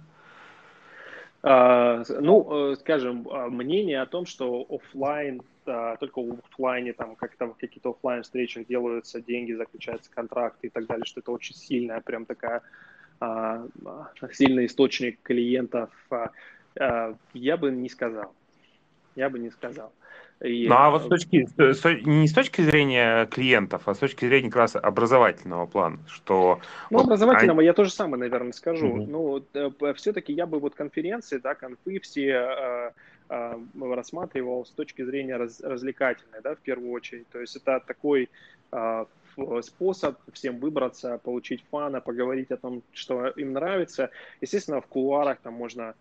[1.42, 7.16] А, ну, э, скажем, а, мнение о том, что офлайн а, только в офлайне, там,
[7.16, 11.54] как там какие-то офлайн встречах делаются деньги, заключаются контракты и так далее, что это очень
[11.54, 12.60] сильная, прям такая
[14.30, 15.90] сильный источник клиентов
[17.34, 18.34] я бы не сказал.
[19.16, 19.92] Я бы не сказал.
[20.40, 20.68] И...
[20.68, 21.48] Ну а вот с точки,
[22.08, 26.60] не с точки зрения клиентов, а с точки зрения как раз образовательного плана, что...
[26.90, 27.66] Ну, вот образовательного они...
[27.66, 28.86] я тоже самое, наверное, скажу.
[28.86, 29.06] Угу.
[29.06, 32.92] Ну, э, все-таки я бы вот конференции, да, конфы все
[33.28, 37.28] э, рассматривал с точки зрения раз, развлекательной, да, в первую очередь.
[37.30, 38.28] То есть это такой
[38.70, 39.04] э,
[39.62, 44.10] способ всем выбраться, получить фана, поговорить о том, что им нравится.
[44.40, 45.94] Естественно, в кулуарах там можно а,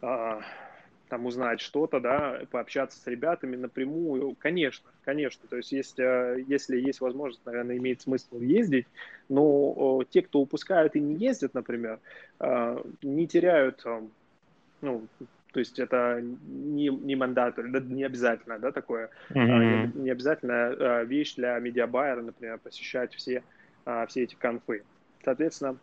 [0.00, 6.78] там узнать что-то, да, пообщаться с ребятами напрямую, конечно, конечно, то есть есть, э, если
[6.78, 8.86] есть возможность, наверное, имеет смысл ездить,
[9.28, 11.98] но те, кто упускают и не ездят, например,
[12.38, 13.84] а, не теряют
[14.80, 15.08] ну,
[15.52, 19.92] то есть это не, не мандат, не обязательно, да, такое, mm-hmm.
[19.94, 23.42] не, не обязательная вещь для медиабайера, например, посещать все,
[24.06, 24.84] все эти конфы.
[25.24, 25.78] Соответственно,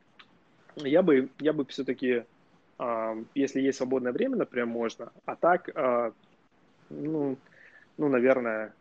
[0.78, 2.24] я бы, я бы все-таки,
[3.34, 5.70] если есть свободное время, например, можно, а так,
[6.90, 7.38] ну,
[7.98, 8.74] ну, наверное,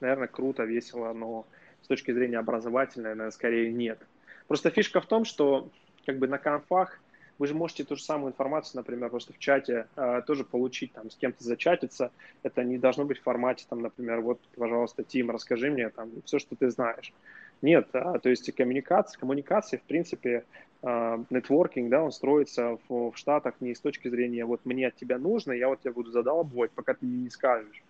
[0.00, 1.46] наверное, круто, весело, но
[1.82, 3.98] с точки зрения образовательной, наверное, скорее нет.
[4.46, 5.68] Просто фишка в том, что
[6.06, 7.00] как бы на конфах
[7.38, 11.10] вы же можете ту же самую информацию, например, просто в чате э, тоже получить, там,
[11.10, 12.12] с кем-то зачатиться.
[12.42, 16.38] Это не должно быть в формате, там, например, вот, пожалуйста, Тим, расскажи мне там все,
[16.38, 17.14] что ты знаешь.
[17.62, 20.44] Нет, а, то есть коммуникация, коммуникация, в принципе,
[20.82, 24.96] а, нетворкинг, да, он строится в, в Штатах не с точки зрения, вот мне от
[24.96, 27.82] тебя нужно, я вот тебя буду задалбывать, пока ты мне не скажешь.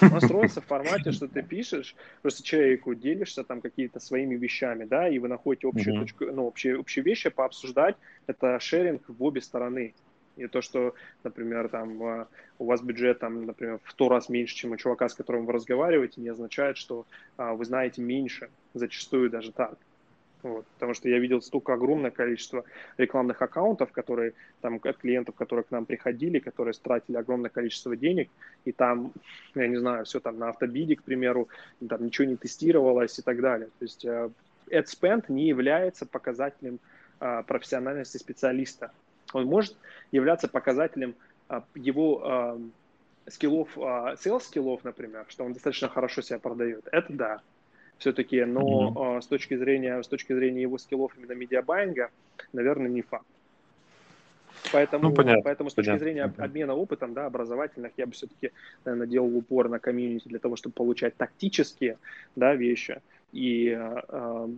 [0.00, 5.08] Он строится в формате, что ты пишешь, просто человеку делишься там какие-то своими вещами, да,
[5.08, 6.00] и вы находите общую mm-hmm.
[6.00, 7.96] точку, ну, общие, общие вещи пообсуждать.
[8.26, 9.94] Это шеринг в обе стороны.
[10.40, 12.28] И то, что, например, там а,
[12.58, 15.52] у вас бюджет, там, например, в сто раз меньше, чем у чувака, с которым вы
[15.52, 19.76] разговариваете, не означает, что а, вы знаете меньше, зачастую даже так.
[20.42, 22.64] Вот, потому что я видел столько огромное количество
[22.96, 24.32] рекламных аккаунтов, которые
[24.62, 28.30] там от клиентов, которые к нам приходили, которые стратили огромное количество денег,
[28.64, 29.12] и там,
[29.54, 31.48] я не знаю, все там на автобиде, к примеру,
[31.86, 33.68] там ничего не тестировалось и так далее.
[33.78, 34.32] То есть uh,
[34.70, 36.78] ad spend не является показателем
[37.20, 38.92] uh, профессиональности специалиста.
[39.32, 39.76] Он может
[40.12, 41.14] являться показателем
[41.48, 42.70] uh, его uh,
[43.28, 46.88] скиллов, uh, sales скиллов, например, что он достаточно хорошо себя продает.
[46.90, 47.40] Это да
[48.00, 49.20] все-таки, но mm-hmm.
[49.20, 52.10] с точки зрения с точки зрения его скиллов именно медиабайинга,
[52.52, 53.26] наверное, не факт.
[54.72, 56.04] Поэтому, ну, понятно, поэтому с точки понятно.
[56.04, 58.52] зрения обмена опытом, да, образовательных, я бы все-таки,
[58.84, 61.98] наверное, делал упор на комьюнити для того, чтобы получать тактические,
[62.36, 63.00] да, вещи
[63.32, 64.48] и э,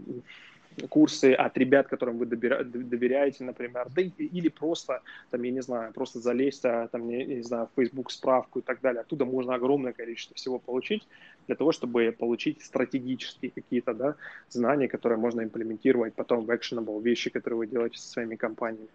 [0.88, 6.20] курсы от ребят, которым вы доверяете, например, да или просто, там, я не знаю, просто
[6.20, 9.00] залезть, а, там, не, не знаю, в Facebook справку и так далее.
[9.00, 11.06] Оттуда можно огромное количество всего получить
[11.46, 14.14] для того, чтобы получить стратегические какие-то, да,
[14.48, 18.88] знания, которые можно имплементировать потом в actionable вещи, которые вы делаете со своими компаниями.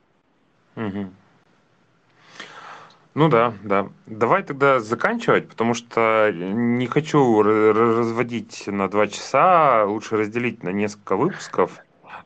[0.75, 1.11] Угу.
[3.17, 3.89] Ну да, да.
[4.05, 11.15] Давай тогда заканчивать, потому что не хочу разводить на два часа, лучше разделить на несколько
[11.15, 11.79] выпусков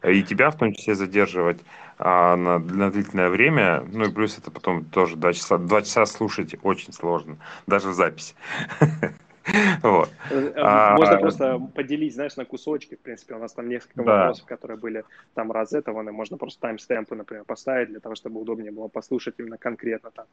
[0.03, 1.61] и тебя в том числе задерживать
[1.97, 3.85] а, на, на длительное время.
[3.89, 7.37] Ну и плюс это потом тоже два часа, два часа слушать очень сложно,
[7.67, 8.35] даже в записи.
[9.81, 10.09] Вот.
[10.29, 12.95] Э, э, можно а, просто поделить, знаешь, на кусочки.
[12.95, 14.17] В принципе, у нас там несколько да.
[14.17, 16.11] вопросов, которые были там разэтованы.
[16.11, 20.25] Можно просто таймстемпы, например, поставить для того, чтобы удобнее было послушать именно конкретно там.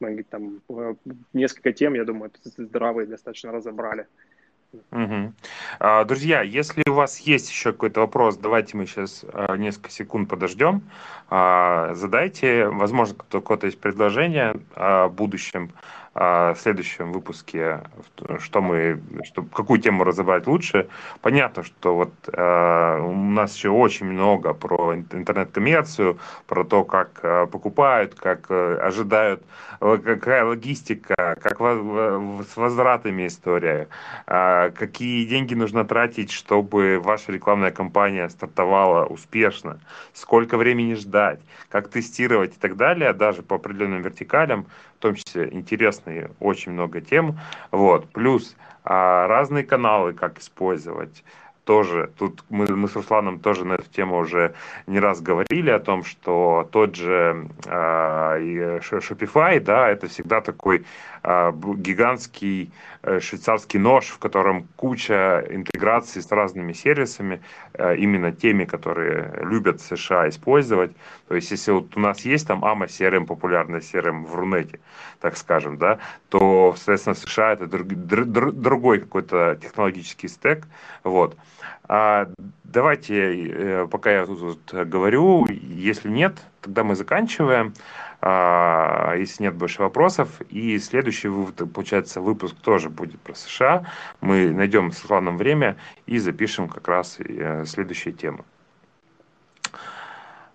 [0.00, 0.94] Мы там э,
[1.32, 4.06] несколько тем, я думаю, здравые достаточно разобрали.
[4.90, 5.34] Угу.
[6.06, 9.22] Друзья, если у вас есть еще какой-то вопрос, давайте мы сейчас
[9.58, 10.80] несколько секунд подождем.
[11.28, 15.72] Задайте, возможно, какое-то есть предложение о будущем
[16.14, 17.80] в следующем выпуске,
[18.38, 20.88] что мы, что, какую тему разобрать лучше.
[21.22, 27.46] Понятно, что вот э, у нас еще очень много про интернет-коммерцию, про то, как э,
[27.46, 29.42] покупают, как э, ожидают,
[29.80, 33.88] э, какая логистика, как с возвратами история,
[34.26, 39.80] э, какие деньги нужно тратить, чтобы ваша рекламная кампания стартовала успешно,
[40.12, 41.40] сколько времени ждать,
[41.70, 44.66] как тестировать и так далее, даже по определенным вертикалям
[45.02, 47.38] том числе интересные очень много тем.
[47.70, 48.08] Вот.
[48.10, 51.24] Плюс а, разные каналы, как использовать
[51.64, 54.54] тоже, тут мы, мы с Русланом тоже на эту тему уже
[54.86, 60.84] не раз говорили о том, что тот же э, Shopify, да, это всегда такой
[61.22, 62.72] э, гигантский
[63.20, 67.40] швейцарский нож, в котором куча интеграций с разными сервисами,
[67.74, 70.92] э, именно теми, которые любят США использовать.
[71.28, 74.78] То есть, если вот у нас есть там AMA CRM, популярный CRM в Рунете,
[75.20, 75.98] так скажем, да,
[76.28, 80.66] то, соответственно, США это друг, друг, другой какой-то технологический стек,
[81.02, 81.36] вот.
[81.88, 82.28] А,
[82.64, 87.74] давайте, э, пока я тут вот говорю, если нет, тогда мы заканчиваем.
[88.24, 90.40] А, если нет больше вопросов.
[90.48, 91.28] И следующий,
[91.66, 93.84] получается, выпуск тоже будет про США.
[94.20, 95.76] Мы найдем с Русланом время
[96.06, 98.44] и запишем как раз э, следующие темы.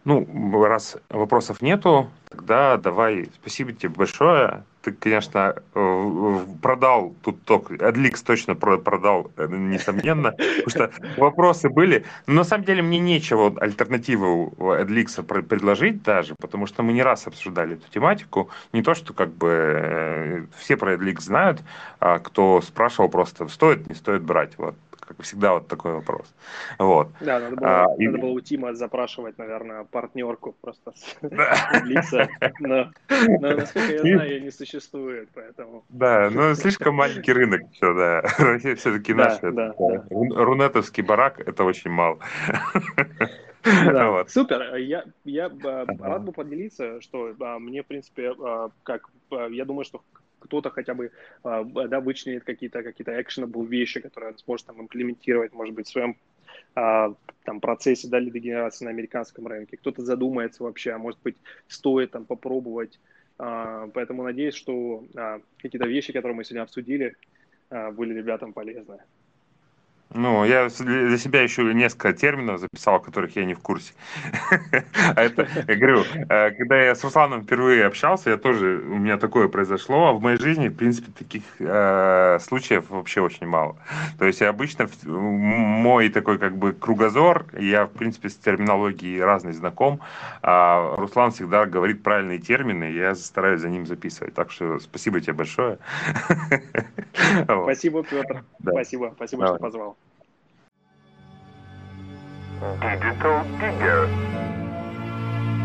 [0.08, 0.26] Ну,
[0.64, 4.64] раз вопросов нету, тогда давай, спасибо тебе большое.
[4.82, 12.06] Ты, конечно, э, продал тут только, Адликс точно продал, э, несомненно, потому что вопросы были.
[12.26, 17.28] Но на самом деле мне нечего альтернативу Адликса предложить даже, потому что мы не раз
[17.28, 18.50] обсуждали эту тематику.
[18.72, 21.62] Не то, что как бы э, все про Адликс знают,
[22.00, 24.58] а кто спрашивал просто, стоит, не стоит брать.
[24.58, 24.76] Вот
[25.08, 26.34] как всегда, вот такой вопрос.
[26.78, 27.08] Вот.
[27.22, 30.94] Да, надо было, А, и- надо было у Тима запрашивать, наверное, партнерку просто
[31.84, 32.28] лица.
[32.60, 35.86] Но, но, насколько я знаю, ее не существует, поэтому...
[35.90, 38.22] Да, ну слишком маленький рынок, все, да.
[38.38, 42.20] Россия все-таки Да, наш да, это, рун- рунетовский барак, это очень мало.
[43.64, 44.30] Да, Вот.
[44.30, 44.76] супер.
[44.76, 49.66] Я, я э, рад бы поделиться, что э, мне, в принципе, э, как э, я
[49.66, 50.02] думаю, что
[50.40, 51.12] кто-то хотя бы
[51.44, 55.92] э, да, вычленит какие-то какие-то actionable вещи, которые он сможет там имплементировать, может быть, в
[55.92, 56.18] своем
[56.76, 59.78] э, там процессе да, лидогенерации на американском рынке.
[59.78, 61.38] Кто-то задумается вообще, а может быть,
[61.68, 63.00] стоит там попробовать.
[63.40, 65.06] Э, Поэтому надеюсь, что
[65.62, 67.16] какие-то вещи, которые мы сегодня обсудили,
[67.70, 69.00] были ребятам полезны.
[70.14, 73.94] Ну, я для себя еще несколько терминов записал, которых я не в курсе.
[75.16, 79.18] А это, я говорю, э, когда я с Русланом впервые общался, я тоже, у меня
[79.18, 83.78] такое произошло, а в моей жизни, в принципе, таких э, случаев вообще очень мало.
[84.18, 90.00] То есть обычно, мой такой как бы кругозор, я, в принципе, с терминологией разной знаком,
[90.42, 94.34] а Руслан всегда говорит правильные термины, я стараюсь за ним записывать.
[94.34, 95.80] Так что спасибо тебе большое.
[97.64, 98.44] Спасибо, Петр.
[98.62, 99.97] Спасибо, спасибо, что позвал.
[102.60, 104.10] Digital Digger.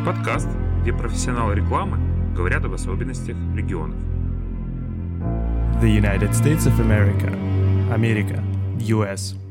[0.05, 0.48] Подкаст,
[0.82, 1.98] где профессионалы рекламы
[2.35, 3.97] говорят об особенностях регионов.
[5.81, 7.32] The United States of America.
[7.90, 8.43] Америка.
[8.78, 9.41] US.